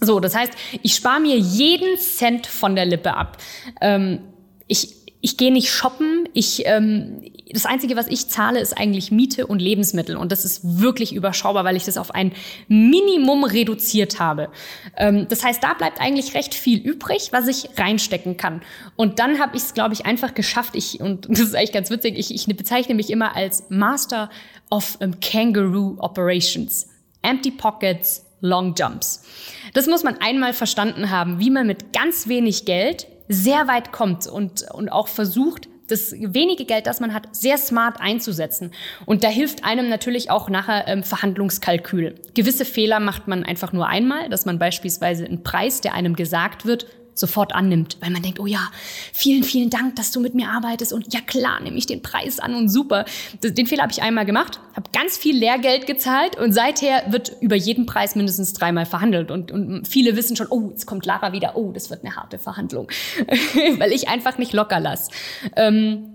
So, 0.00 0.18
das 0.18 0.34
heißt, 0.34 0.52
ich 0.82 0.96
spare 0.96 1.20
mir 1.20 1.38
jeden 1.38 1.96
Cent 1.96 2.48
von 2.48 2.74
der 2.74 2.84
Lippe 2.84 3.14
ab. 3.14 3.36
Ähm, 3.80 4.18
ich 4.66 5.03
ich 5.24 5.38
gehe 5.38 5.50
nicht 5.50 5.70
shoppen. 5.70 6.28
Ich, 6.34 6.66
ähm, 6.66 7.22
das 7.50 7.64
Einzige, 7.64 7.96
was 7.96 8.08
ich 8.08 8.28
zahle, 8.28 8.60
ist 8.60 8.76
eigentlich 8.76 9.10
Miete 9.10 9.46
und 9.46 9.58
Lebensmittel. 9.58 10.18
Und 10.18 10.30
das 10.32 10.44
ist 10.44 10.60
wirklich 10.80 11.14
überschaubar, 11.14 11.64
weil 11.64 11.76
ich 11.76 11.84
das 11.86 11.96
auf 11.96 12.14
ein 12.14 12.32
Minimum 12.68 13.44
reduziert 13.44 14.20
habe. 14.20 14.50
Ähm, 14.98 15.26
das 15.30 15.42
heißt, 15.42 15.64
da 15.64 15.72
bleibt 15.72 15.98
eigentlich 15.98 16.34
recht 16.34 16.54
viel 16.54 16.78
übrig, 16.78 17.30
was 17.32 17.48
ich 17.48 17.70
reinstecken 17.78 18.36
kann. 18.36 18.60
Und 18.96 19.18
dann 19.18 19.40
habe 19.40 19.56
ich 19.56 19.62
es, 19.62 19.72
glaube 19.72 19.94
ich, 19.94 20.04
einfach 20.04 20.34
geschafft. 20.34 20.76
Ich, 20.76 21.00
und 21.00 21.26
das 21.30 21.40
ist 21.40 21.54
eigentlich 21.54 21.72
ganz 21.72 21.88
witzig, 21.88 22.18
ich, 22.18 22.34
ich 22.34 22.46
bezeichne 22.54 22.94
mich 22.94 23.08
immer 23.08 23.34
als 23.34 23.64
Master 23.70 24.28
of 24.70 24.98
um, 25.00 25.20
Kangaroo 25.20 25.96
Operations. 26.00 26.86
Empty 27.22 27.52
Pockets, 27.52 28.26
Long 28.42 28.74
Jumps. 28.74 29.24
Das 29.72 29.86
muss 29.86 30.02
man 30.02 30.18
einmal 30.18 30.52
verstanden 30.52 31.08
haben, 31.08 31.40
wie 31.40 31.48
man 31.48 31.66
mit 31.66 31.94
ganz 31.94 32.28
wenig 32.28 32.66
Geld 32.66 33.06
sehr 33.28 33.68
weit 33.68 33.92
kommt 33.92 34.26
und, 34.26 34.64
und 34.72 34.90
auch 34.90 35.08
versucht, 35.08 35.68
das 35.88 36.12
wenige 36.12 36.64
Geld, 36.64 36.86
das 36.86 37.00
man 37.00 37.12
hat, 37.12 37.34
sehr 37.34 37.58
smart 37.58 38.00
einzusetzen. 38.00 38.72
Und 39.04 39.22
da 39.22 39.28
hilft 39.28 39.64
einem 39.64 39.88
natürlich 39.88 40.30
auch 40.30 40.48
nachher 40.48 40.88
ähm, 40.88 41.02
Verhandlungskalkül. 41.02 42.14
Gewisse 42.34 42.64
Fehler 42.64 43.00
macht 43.00 43.28
man 43.28 43.44
einfach 43.44 43.72
nur 43.72 43.86
einmal, 43.86 44.28
dass 44.30 44.46
man 44.46 44.58
beispielsweise 44.58 45.26
einen 45.26 45.42
Preis, 45.42 45.80
der 45.80 45.94
einem 45.94 46.16
gesagt 46.16 46.64
wird, 46.64 46.86
sofort 47.14 47.54
annimmt, 47.54 47.96
weil 48.00 48.10
man 48.10 48.22
denkt, 48.22 48.40
oh 48.40 48.46
ja, 48.46 48.70
vielen, 49.12 49.42
vielen 49.42 49.70
Dank, 49.70 49.96
dass 49.96 50.10
du 50.10 50.20
mit 50.20 50.34
mir 50.34 50.48
arbeitest 50.48 50.92
und 50.92 51.12
ja 51.12 51.20
klar, 51.20 51.60
nehme 51.60 51.76
ich 51.76 51.86
den 51.86 52.02
Preis 52.02 52.38
an 52.40 52.54
und 52.54 52.68
super. 52.68 53.04
Den 53.42 53.66
Fehler 53.66 53.82
habe 53.82 53.92
ich 53.92 54.02
einmal 54.02 54.26
gemacht, 54.26 54.60
habe 54.74 54.90
ganz 54.92 55.16
viel 55.16 55.36
Lehrgeld 55.36 55.86
gezahlt 55.86 56.36
und 56.36 56.52
seither 56.52 57.04
wird 57.08 57.36
über 57.40 57.56
jeden 57.56 57.86
Preis 57.86 58.16
mindestens 58.16 58.52
dreimal 58.52 58.86
verhandelt 58.86 59.30
und, 59.30 59.52
und 59.52 59.86
viele 59.86 60.16
wissen 60.16 60.36
schon, 60.36 60.48
oh, 60.50 60.70
jetzt 60.70 60.86
kommt 60.86 61.06
Lara 61.06 61.32
wieder, 61.32 61.56
oh, 61.56 61.72
das 61.72 61.90
wird 61.90 62.04
eine 62.04 62.16
harte 62.16 62.38
Verhandlung, 62.38 62.88
weil 63.78 63.92
ich 63.92 64.08
einfach 64.08 64.38
nicht 64.38 64.52
locker 64.52 64.80
lasse. 64.80 65.10
Ähm, 65.56 66.10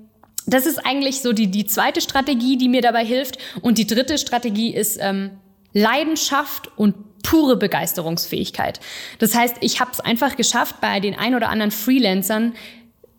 das 0.49 0.65
ist 0.65 0.79
eigentlich 0.85 1.21
so 1.21 1.33
die, 1.33 1.47
die 1.47 1.65
zweite 1.65 2.01
Strategie, 2.01 2.57
die 2.57 2.69
mir 2.69 2.81
dabei 2.81 3.05
hilft. 3.05 3.37
Und 3.61 3.77
die 3.77 3.85
dritte 3.85 4.17
Strategie 4.17 4.73
ist 4.73 4.97
ähm, 4.99 5.31
Leidenschaft 5.73 6.69
und 6.77 6.95
pure 7.23 7.57
Begeisterungsfähigkeit. 7.57 8.79
Das 9.19 9.35
heißt, 9.35 9.57
ich 9.61 9.79
habe 9.79 9.91
es 9.91 9.99
einfach 9.99 10.35
geschafft, 10.35 10.75
bei 10.81 10.99
den 10.99 11.15
ein 11.15 11.35
oder 11.35 11.49
anderen 11.49 11.71
Freelancern 11.71 12.53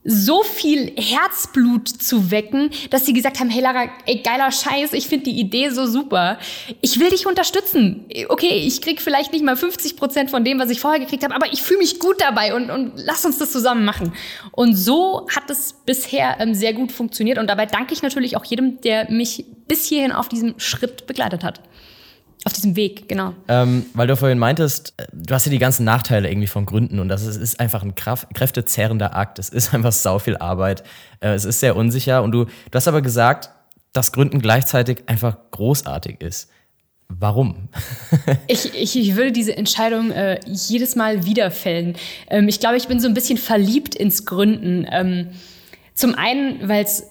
so 0.03 0.43
viel 0.43 0.93
Herzblut 0.97 1.89
zu 1.89 2.31
wecken, 2.31 2.71
dass 2.89 3.05
sie 3.05 3.13
gesagt 3.13 3.39
haben, 3.39 3.51
hey 3.51 3.61
Lara, 3.61 3.91
ey, 4.07 4.23
geiler 4.23 4.51
Scheiß, 4.51 4.95
ich 4.95 5.07
finde 5.07 5.27
die 5.27 5.39
Idee 5.39 5.69
so 5.69 5.87
super. 5.87 6.39
Ich 6.81 6.99
will 6.99 7.11
dich 7.11 7.27
unterstützen. 7.27 8.07
Okay, 8.29 8.63
ich 8.67 8.81
krieg 8.81 9.03
vielleicht 9.03 9.33
nicht 9.33 9.45
mal 9.45 9.57
50 9.57 9.97
Prozent 9.97 10.31
von 10.31 10.43
dem, 10.43 10.59
was 10.59 10.71
ich 10.71 10.81
vorher 10.81 11.01
gekriegt 11.01 11.23
habe, 11.23 11.35
aber 11.35 11.53
ich 11.53 11.63
fühle 11.63 11.81
mich 11.81 11.99
gut 11.99 12.19
dabei 12.19 12.55
und, 12.55 12.71
und 12.71 12.93
lass 12.97 13.27
uns 13.27 13.37
das 13.39 13.53
zusammen 13.53 13.85
machen. 13.85 14.15
Und 14.53 14.75
so 14.75 15.27
hat 15.35 15.51
es 15.51 15.75
bisher 15.85 16.41
ähm, 16.41 16.55
sehr 16.55 16.73
gut 16.73 16.93
funktioniert 16.93 17.37
und 17.37 17.47
dabei 17.49 17.67
danke 17.67 17.93
ich 17.93 18.01
natürlich 18.01 18.39
auch 18.39 18.45
jedem, 18.47 18.81
der 18.81 19.11
mich 19.11 19.45
bis 19.69 19.85
hierhin 19.85 20.13
auf 20.13 20.31
diesem 20.31 20.59
Schritt 20.59 21.07
begleitet 21.07 21.45
hat. 21.45 21.61
Auf 22.45 22.55
diesem 22.55 22.75
Weg, 22.75 23.07
genau. 23.09 23.35
Ähm, 23.49 23.85
weil 23.93 24.07
du 24.07 24.17
vorhin 24.17 24.39
meintest, 24.39 24.95
äh, 24.97 25.07
du 25.13 25.35
hast 25.35 25.45
ja 25.45 25.51
die 25.51 25.59
ganzen 25.59 25.85
Nachteile 25.85 26.31
irgendwie 26.31 26.47
von 26.47 26.65
Gründen 26.65 26.99
und 26.99 27.09
das 27.09 27.27
ist, 27.27 27.37
ist 27.37 27.61
einfach 27.61 27.83
ein 27.83 27.95
Kraft, 27.95 28.33
kräftezerrender 28.35 29.15
Akt. 29.15 29.39
Es 29.39 29.51
ist 29.51 29.75
einfach 29.75 29.93
sau 29.93 30.19
viel 30.19 30.37
Arbeit. 30.39 30.83
Äh, 31.21 31.35
es 31.35 31.45
ist 31.45 31.61
sehr 31.61 31.77
unsicher 31.77 32.23
und 32.23 32.33
du, 32.33 32.45
du 32.45 32.75
hast 32.75 32.89
aber 32.89 33.03
gesagt, 33.03 33.51
dass 33.93 34.13
Gründen 34.13 34.41
gleichzeitig 34.41 35.03
einfach 35.07 35.37
großartig 35.51 36.21
ist. 36.21 36.49
Warum? 37.09 37.69
ich, 38.47 38.73
ich, 38.75 38.97
ich 38.97 39.17
würde 39.17 39.33
diese 39.33 39.57
Entscheidung 39.57 40.11
äh, 40.11 40.39
jedes 40.47 40.95
Mal 40.97 41.27
wieder 41.27 41.51
fällen. 41.51 41.97
Ähm, 42.29 42.49
ich 42.49 42.61
glaube, 42.61 42.77
ich 42.77 42.87
bin 42.87 43.01
so 43.01 43.09
ein 43.09 43.15
bisschen 43.15 43.37
verliebt 43.37 43.95
ins 43.97 44.25
Gründen. 44.25 44.87
Ähm, 44.91 45.31
zum 45.93 46.15
einen, 46.15 46.69
weil 46.69 46.85
es 46.85 47.05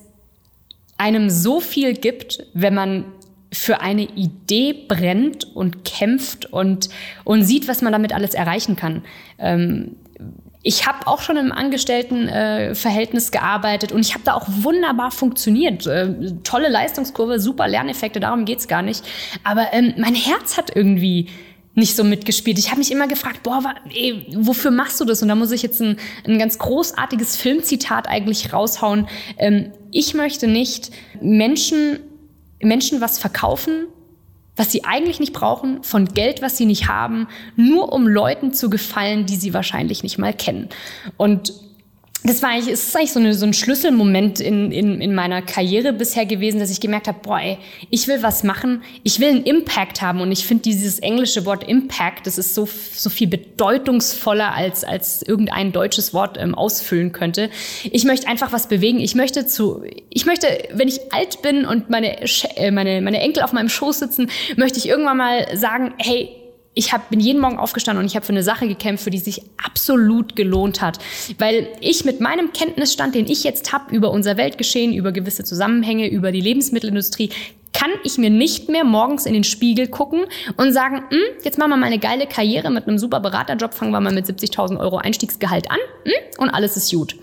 einem 0.98 1.30
so 1.30 1.60
viel 1.60 1.94
gibt, 1.94 2.46
wenn 2.54 2.74
man 2.74 3.06
für 3.52 3.82
eine 3.82 4.04
Idee 4.04 4.74
brennt 4.88 5.56
und 5.56 5.84
kämpft 5.84 6.52
und, 6.52 6.90
und 7.24 7.44
sieht, 7.44 7.68
was 7.68 7.82
man 7.82 7.92
damit 7.92 8.14
alles 8.14 8.34
erreichen 8.34 8.76
kann. 8.76 9.04
Ähm, 9.40 9.96
ich 10.62 10.86
habe 10.86 11.08
auch 11.08 11.22
schon 11.22 11.38
im 11.38 11.52
Angestelltenverhältnis 11.52 13.30
äh, 13.30 13.32
gearbeitet 13.32 13.92
und 13.92 14.02
ich 14.02 14.14
habe 14.14 14.24
da 14.26 14.34
auch 14.34 14.46
wunderbar 14.48 15.12
funktioniert. 15.12 15.88
Äh, 15.88 16.34
tolle 16.44 16.70
Leistungskurve, 16.70 17.40
super 17.40 17.68
Lerneffekte, 17.68 18.20
darum 18.20 18.46
geht's 18.46 18.68
gar 18.68 18.82
nicht. 18.82 19.04
Aber 19.44 19.68
ähm, 19.72 19.94
mein 19.98 20.16
Herz 20.16 20.58
hat 20.58 20.76
irgendwie 20.76 21.30
nicht 21.76 21.96
so 21.96 22.04
mitgespielt. 22.04 22.60
Ich 22.60 22.70
habe 22.70 22.80
mich 22.80 22.92
immer 22.92 23.08
gefragt, 23.08 23.44
boah, 23.44 23.64
ey, 23.96 24.26
wofür 24.36 24.72
machst 24.72 25.00
du 25.00 25.06
das? 25.06 25.22
Und 25.22 25.30
da 25.30 25.36
muss 25.36 25.52
ich 25.52 25.64
jetzt 25.64 25.82
ein, 25.82 25.98
ein 26.28 26.38
ganz 26.38 26.60
großartiges 26.60 27.38
Filmzitat 27.38 28.10
eigentlich 28.10 28.52
raushauen. 28.52 29.08
Ähm, 29.38 29.72
ich 29.92 30.14
möchte 30.14 30.48
nicht 30.48 30.92
Menschen 31.22 32.00
Menschen 32.62 33.02
was 33.02 33.20
verkaufen, 33.20 33.88
was 34.56 34.72
sie 34.72 34.84
eigentlich 34.84 35.20
nicht 35.20 35.34
brauchen, 35.34 35.84
von 35.84 36.06
Geld, 36.06 36.42
was 36.42 36.58
sie 36.58 36.66
nicht 36.66 36.90
haben, 36.90 37.28
nur 37.56 37.94
um 37.94 38.08
Leuten 38.08 38.54
zu 38.54 38.70
gefallen, 38.70 39.26
die 39.26 39.38
sie 39.38 39.54
wahrscheinlich 39.54 40.04
nicht 40.04 40.18
mal 40.18 40.34
kennen. 40.34 40.68
Und 41.16 41.54
das 42.24 42.44
war 42.44 42.50
eigentlich, 42.50 42.74
ist 42.74 42.94
eigentlich 42.96 43.14
so, 43.14 43.20
eine, 43.20 43.34
so 43.34 43.46
ein 43.46 43.54
Schlüsselmoment 43.54 44.42
in, 44.42 44.74
in, 44.74 45.00
in 45.00 45.16
meiner 45.16 45.42
Karriere 45.42 45.94
bisher 45.94 46.26
gewesen, 46.26 46.60
dass 46.60 46.70
ich 46.70 46.82
gemerkt 46.82 47.08
habe, 47.08 47.20
boah, 47.22 47.40
ey, 47.40 47.58
ich 47.92 48.10
will 48.10 48.22
was 48.22 48.44
machen, 48.44 48.84
ich 49.04 49.22
will 49.22 49.30
einen 49.30 49.44
Impact 49.46 50.02
haben 50.02 50.20
und 50.20 50.30
ich 50.30 50.46
finde 50.46 50.64
dieses 50.64 51.00
englische 51.00 51.46
Wort 51.46 51.64
Impact, 51.64 52.28
das 52.28 52.38
ist 52.38 52.56
so, 52.56 52.68
so 52.94 53.10
viel 53.10 53.30
bedeutungsvoller 53.30 54.54
als, 54.54 54.84
als 54.84 55.22
irgendein 55.22 55.72
deutsches 55.72 56.14
Wort 56.14 56.38
ähm, 56.38 56.56
ausfüllen 56.56 57.14
könnte. 57.14 57.50
Ich 57.90 58.04
möchte 58.04 58.28
einfach 58.28 58.52
was 58.52 58.68
bewegen. 58.68 59.00
Ich 59.00 59.16
möchte 59.16 59.46
zu, 59.46 59.84
ich 60.10 60.26
möchte, 60.26 60.48
wenn 60.74 60.90
ich 60.90 61.14
alt 61.14 61.42
bin 61.42 61.64
und 61.64 61.90
meine, 61.90 62.22
äh, 62.58 62.72
meine, 62.72 63.02
meine 63.02 63.22
Enkel 63.22 63.44
auf 63.44 63.54
meinem 63.54 63.70
Schoß 63.70 64.00
sitzen, 64.00 64.30
möchte 64.58 64.78
ich 64.78 64.90
irgendwann 64.90 65.18
mal 65.18 65.58
sagen, 65.58 65.94
hey, 65.98 66.39
ich 66.80 66.94
hab, 66.94 67.10
bin 67.10 67.20
jeden 67.20 67.42
Morgen 67.42 67.60
aufgestanden 67.60 68.02
und 68.02 68.08
ich 68.08 68.16
habe 68.16 68.26
für 68.26 68.32
eine 68.32 68.42
Sache 68.42 68.68
gekämpft, 68.68 69.04
für 69.04 69.10
die 69.10 69.18
sich 69.18 69.42
absolut 69.64 70.38
gelohnt 70.38 70.82
hat. 70.82 70.98
Weil 71.38 71.68
ich 71.82 72.06
mit 72.06 72.22
meinem 72.22 72.54
Kenntnisstand, 72.54 73.16
den 73.16 73.28
ich 73.28 73.44
jetzt 73.44 73.74
habe 73.74 73.94
über 73.94 74.12
unser 74.12 74.38
Weltgeschehen, 74.38 74.94
über 74.94 75.12
gewisse 75.12 75.44
Zusammenhänge, 75.44 76.10
über 76.10 76.32
die 76.32 76.40
Lebensmittelindustrie, 76.40 77.32
kann 77.74 77.92
ich 78.04 78.18
mir 78.18 78.30
nicht 78.30 78.70
mehr 78.70 78.86
morgens 78.86 79.26
in 79.26 79.34
den 79.34 79.44
Spiegel 79.44 79.88
gucken 79.88 80.26
und 80.56 80.72
sagen, 80.72 81.04
hm, 81.10 81.20
jetzt 81.44 81.58
machen 81.58 81.70
wir 81.70 81.78
mal 81.78 81.86
eine 81.86 82.00
geile 82.00 82.28
Karriere 82.28 82.72
mit 82.72 82.88
einem 82.88 82.98
super 82.98 83.20
Beraterjob, 83.20 83.74
fangen 83.74 83.92
wir 83.92 84.00
mal 84.00 84.14
mit 84.14 84.26
70.000 84.26 84.80
Euro 84.80 84.98
Einstiegsgehalt 84.98 85.70
an 85.70 85.78
hm, 86.06 86.14
und 86.38 86.50
alles 86.50 86.78
ist 86.78 86.92
gut 86.92 87.16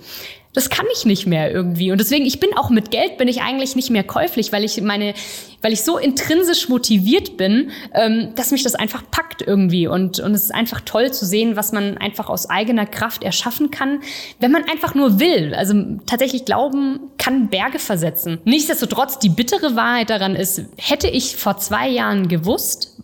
das 0.56 0.70
kann 0.70 0.86
ich 0.90 1.04
nicht 1.04 1.26
mehr 1.26 1.52
irgendwie. 1.52 1.92
Und 1.92 2.00
deswegen, 2.00 2.24
ich 2.24 2.40
bin 2.40 2.56
auch 2.56 2.70
mit 2.70 2.90
Geld 2.90 3.18
bin 3.18 3.28
ich 3.28 3.42
eigentlich 3.42 3.76
nicht 3.76 3.90
mehr 3.90 4.02
käuflich, 4.02 4.52
weil 4.52 4.64
ich 4.64 4.80
meine, 4.80 5.12
weil 5.60 5.74
ich 5.74 5.82
so 5.82 5.98
intrinsisch 5.98 6.70
motiviert 6.70 7.36
bin, 7.36 7.70
ähm, 7.92 8.30
dass 8.36 8.52
mich 8.52 8.62
das 8.62 8.74
einfach 8.74 9.02
packt 9.10 9.42
irgendwie. 9.42 9.86
Und, 9.86 10.18
und 10.18 10.32
es 10.32 10.44
ist 10.44 10.54
einfach 10.54 10.80
toll 10.80 11.12
zu 11.12 11.26
sehen, 11.26 11.56
was 11.56 11.72
man 11.72 11.98
einfach 11.98 12.30
aus 12.30 12.48
eigener 12.48 12.86
Kraft 12.86 13.22
erschaffen 13.22 13.70
kann, 13.70 14.00
wenn 14.40 14.50
man 14.50 14.64
einfach 14.64 14.94
nur 14.94 15.20
will. 15.20 15.54
Also 15.54 15.74
tatsächlich 16.06 16.46
glauben 16.46 17.00
kann 17.18 17.48
Berge 17.48 17.78
versetzen. 17.78 18.38
Nichtsdestotrotz, 18.44 19.18
die 19.18 19.28
bittere 19.28 19.76
Wahrheit 19.76 20.08
daran 20.08 20.34
ist, 20.34 20.62
hätte 20.78 21.08
ich 21.08 21.36
vor 21.36 21.58
zwei 21.58 21.86
Jahren 21.86 22.28
gewusst, 22.28 22.96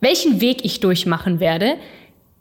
welchen 0.00 0.42
Weg 0.42 0.62
ich 0.62 0.80
durchmachen 0.80 1.40
werde, 1.40 1.76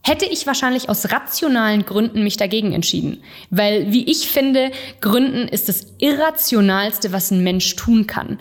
hätte 0.07 0.25
ich 0.25 0.47
wahrscheinlich 0.47 0.89
aus 0.89 1.11
rationalen 1.11 1.85
Gründen 1.85 2.23
mich 2.23 2.37
dagegen 2.37 2.73
entschieden. 2.73 3.21
Weil, 3.49 3.91
wie 3.91 4.09
ich 4.09 4.29
finde, 4.29 4.71
Gründen 5.01 5.47
ist 5.47 5.69
das 5.69 5.87
Irrationalste, 5.99 7.11
was 7.11 7.31
ein 7.31 7.43
Mensch 7.43 7.75
tun 7.75 8.07
kann. 8.07 8.39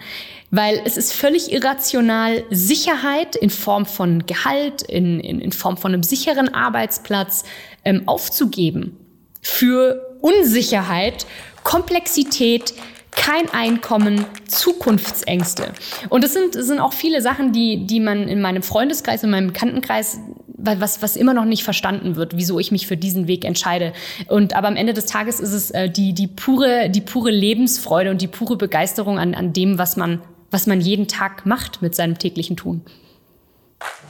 Weil 0.51 0.81
es 0.85 0.97
ist 0.97 1.13
völlig 1.13 1.53
irrational, 1.53 2.45
Sicherheit 2.51 3.35
in 3.35 3.51
Form 3.51 3.85
von 3.85 4.27
Gehalt, 4.27 4.83
in, 4.83 5.21
in, 5.21 5.41
in 5.41 5.53
Form 5.53 5.77
von 5.77 5.93
einem 5.93 6.03
sicheren 6.03 6.55
Arbeitsplatz 6.55 7.45
ähm, 7.85 8.03
aufzugeben. 8.07 8.97
Für 9.43 10.19
Unsicherheit, 10.21 11.27
Komplexität, 11.65 12.75
kein 13.17 13.49
Einkommen, 13.51 14.25
Zukunftsängste. 14.47 15.73
Und 16.11 16.23
es 16.23 16.35
sind, 16.35 16.55
sind 16.55 16.79
auch 16.79 16.93
viele 16.93 17.23
Sachen, 17.23 17.53
die, 17.53 17.87
die 17.87 17.99
man 17.99 18.29
in 18.29 18.41
meinem 18.41 18.63
Freundeskreis, 18.63 19.25
in 19.25 19.31
meinem 19.31 19.49
Bekanntenkreis 19.49 20.21
was, 20.57 21.03
was 21.03 21.17
immer 21.17 21.35
noch 21.35 21.45
nicht 21.45 21.65
verstanden 21.65 22.17
wird, 22.17 22.37
wieso 22.37 22.59
ich 22.59 22.73
mich 22.73 22.87
für 22.87 22.97
diesen 22.97 23.29
Weg 23.29 23.45
entscheide. 23.45 23.93
Und 24.29 24.55
aber 24.55 24.69
am 24.69 24.77
Ende 24.77 24.95
des 24.95 25.07
Tages 25.07 25.41
ist 25.41 25.53
es 25.53 25.71
äh, 25.71 25.91
die, 25.91 26.13
die, 26.13 26.27
pure, 26.27 26.91
die 26.91 27.01
pure 27.01 27.31
Lebensfreude 27.31 28.11
und 28.11 28.23
die 28.23 28.29
pure 28.29 28.57
Begeisterung 28.57 29.19
an, 29.19 29.35
an 29.35 29.53
dem, 29.53 29.79
was 29.79 29.97
man, 29.97 30.23
was 30.51 30.67
man 30.67 30.81
jeden 30.81 31.09
Tag 31.09 31.47
macht 31.47 31.83
mit 31.83 31.95
seinem 31.95 32.19
täglichen 32.19 32.57
Tun. 32.57 32.83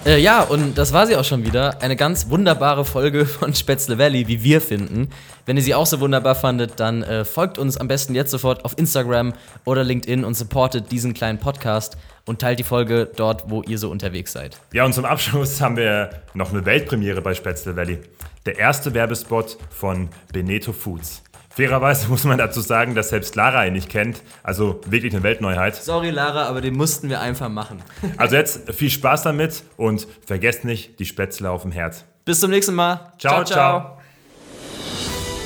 Äh, 0.04 0.20
ja, 0.20 0.42
und 0.42 0.78
das 0.78 0.92
war 0.92 1.06
sie 1.06 1.16
auch 1.16 1.24
schon 1.24 1.44
wieder. 1.44 1.82
Eine 1.82 1.96
ganz 1.96 2.30
wunderbare 2.30 2.84
Folge 2.84 3.26
von 3.26 3.54
Spätzle 3.54 3.98
Valley, 3.98 4.28
wie 4.28 4.42
wir 4.42 4.60
finden. 4.60 5.08
Wenn 5.46 5.56
ihr 5.56 5.62
sie 5.62 5.76
auch 5.76 5.86
so 5.86 6.00
wunderbar 6.00 6.34
fandet, 6.34 6.80
dann 6.80 7.04
äh, 7.04 7.24
folgt 7.24 7.56
uns 7.56 7.76
am 7.76 7.86
besten 7.86 8.16
jetzt 8.16 8.32
sofort 8.32 8.64
auf 8.64 8.76
Instagram 8.76 9.32
oder 9.64 9.84
LinkedIn 9.84 10.24
und 10.24 10.34
supportet 10.34 10.90
diesen 10.90 11.14
kleinen 11.14 11.38
Podcast 11.38 11.96
und 12.24 12.40
teilt 12.40 12.58
die 12.58 12.64
Folge 12.64 13.08
dort, 13.16 13.48
wo 13.48 13.62
ihr 13.62 13.78
so 13.78 13.88
unterwegs 13.88 14.32
seid. 14.32 14.58
Ja, 14.72 14.84
und 14.84 14.92
zum 14.92 15.04
Abschluss 15.04 15.60
haben 15.62 15.76
wir 15.76 16.10
noch 16.34 16.50
eine 16.50 16.66
Weltpremiere 16.66 17.22
bei 17.22 17.32
Spätzle 17.32 17.76
Valley. 17.76 18.00
Der 18.44 18.58
erste 18.58 18.92
Werbespot 18.92 19.56
von 19.70 20.08
Beneto 20.32 20.72
Foods. 20.72 21.22
Fairerweise 21.50 22.08
muss 22.10 22.24
man 22.24 22.38
dazu 22.38 22.60
sagen, 22.60 22.96
dass 22.96 23.10
selbst 23.10 23.36
Lara 23.36 23.66
ihn 23.66 23.74
nicht 23.74 23.88
kennt. 23.88 24.22
Also 24.42 24.80
wirklich 24.86 25.14
eine 25.14 25.22
Weltneuheit. 25.22 25.76
Sorry, 25.76 26.10
Lara, 26.10 26.46
aber 26.46 26.60
den 26.60 26.76
mussten 26.76 27.08
wir 27.08 27.20
einfach 27.20 27.48
machen. 27.48 27.82
Also 28.16 28.34
jetzt 28.34 28.72
viel 28.72 28.90
Spaß 28.90 29.22
damit 29.22 29.62
und 29.76 30.08
vergesst 30.26 30.64
nicht 30.64 30.98
die 30.98 31.04
Spätzle 31.04 31.50
auf 31.50 31.62
dem 31.62 31.70
Herd. 31.70 32.04
Bis 32.24 32.40
zum 32.40 32.50
nächsten 32.50 32.74
Mal. 32.74 33.12
Ciao, 33.18 33.44
ciao. 33.44 33.96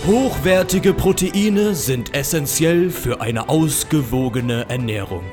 Hochwertige 0.06 0.94
Proteine 0.94 1.74
sind 1.74 2.14
essentiell 2.14 2.88
für 2.88 3.20
eine 3.20 3.50
ausgewogene 3.50 4.64
Ernährung. 4.70 5.24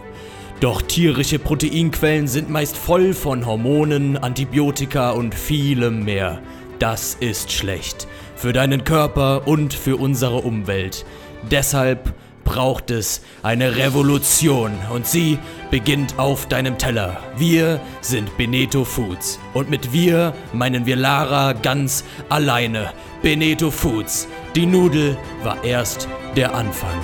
Doch 0.60 0.82
tierische 0.82 1.40
Proteinquellen 1.40 2.28
sind 2.28 2.50
meist 2.50 2.76
voll 2.76 3.14
von 3.14 3.46
Hormonen, 3.46 4.18
Antibiotika 4.18 5.12
und 5.12 5.34
vielem 5.34 6.04
mehr. 6.04 6.42
Das 6.80 7.16
ist 7.16 7.54
schlecht. 7.54 8.08
Für 8.36 8.52
deinen 8.52 8.84
Körper 8.84 9.48
und 9.48 9.74
für 9.74 9.96
unsere 9.96 10.40
Umwelt. 10.40 11.06
Deshalb 11.50 12.14
braucht 12.44 12.92
es 12.92 13.22
eine 13.44 13.78
Revolution 13.78 14.74
und 14.94 15.08
sie 15.08 15.40
beginnt 15.72 16.20
auf 16.20 16.46
deinem 16.48 16.78
Teller. 16.78 17.22
Wir 17.38 17.80
sind 18.02 18.36
Beneto 18.38 18.84
Foods 18.84 19.40
und 19.54 19.70
mit 19.70 19.94
wir 19.94 20.34
meinen 20.52 20.86
wir 20.86 20.98
Lara 20.98 21.54
ganz 21.54 22.04
alleine. 22.30 22.92
Beneto 23.22 23.72
Foods. 23.72 24.28
Die 24.58 24.66
Nudel 24.66 25.16
war 25.44 25.64
erst 25.64 26.10
der 26.36 26.56
Anfang. 26.56 27.00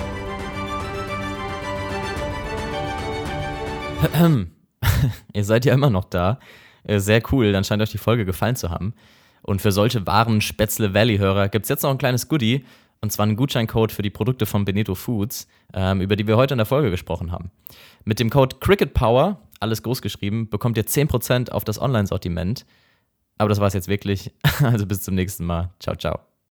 Ihr 5.32 5.44
seid 5.44 5.64
ja 5.64 5.72
immer 5.72 5.88
noch 5.88 6.02
da. 6.02 6.40
Äh, 6.82 6.98
Sehr 6.98 7.22
cool, 7.30 7.52
dann 7.52 7.62
scheint 7.62 7.80
euch 7.80 7.92
die 7.92 7.98
Folge 7.98 8.24
gefallen 8.24 8.56
zu 8.56 8.70
haben. 8.70 8.92
Und 9.42 9.62
für 9.62 9.70
solche 9.70 10.04
wahren 10.04 10.40
Spätzle 10.40 10.94
Valley-Hörer 10.94 11.48
gibt 11.48 11.66
es 11.66 11.68
jetzt 11.68 11.84
noch 11.84 11.92
ein 11.92 11.98
kleines 11.98 12.26
Goodie. 12.26 12.64
Und 13.00 13.12
zwar 13.12 13.22
einen 13.22 13.36
Gutscheincode 13.36 13.92
für 13.92 14.02
die 14.02 14.10
Produkte 14.10 14.46
von 14.46 14.64
Beneto 14.64 14.96
Foods, 14.96 15.46
ähm, 15.74 16.00
über 16.00 16.16
die 16.16 16.26
wir 16.26 16.36
heute 16.36 16.54
in 16.54 16.58
der 16.58 16.66
Folge 16.66 16.90
gesprochen 16.90 17.30
haben. 17.30 17.52
Mit 18.04 18.18
dem 18.18 18.30
Code 18.30 18.56
Cricket 18.58 18.94
Power, 18.94 19.38
alles 19.60 19.84
groß 19.84 20.02
geschrieben, 20.02 20.48
bekommt 20.50 20.76
ihr 20.76 20.86
10% 20.86 21.50
auf 21.50 21.62
das 21.62 21.80
Online-Sortiment. 21.80 22.66
Aber 23.38 23.48
das 23.48 23.60
war's 23.60 23.74
jetzt 23.74 23.86
wirklich. 23.86 24.32
Also 24.60 24.86
bis 24.86 25.02
zum 25.02 25.14
nächsten 25.14 25.44
Mal. 25.44 25.70
Ciao, 25.78 25.94
ciao. 25.94 26.33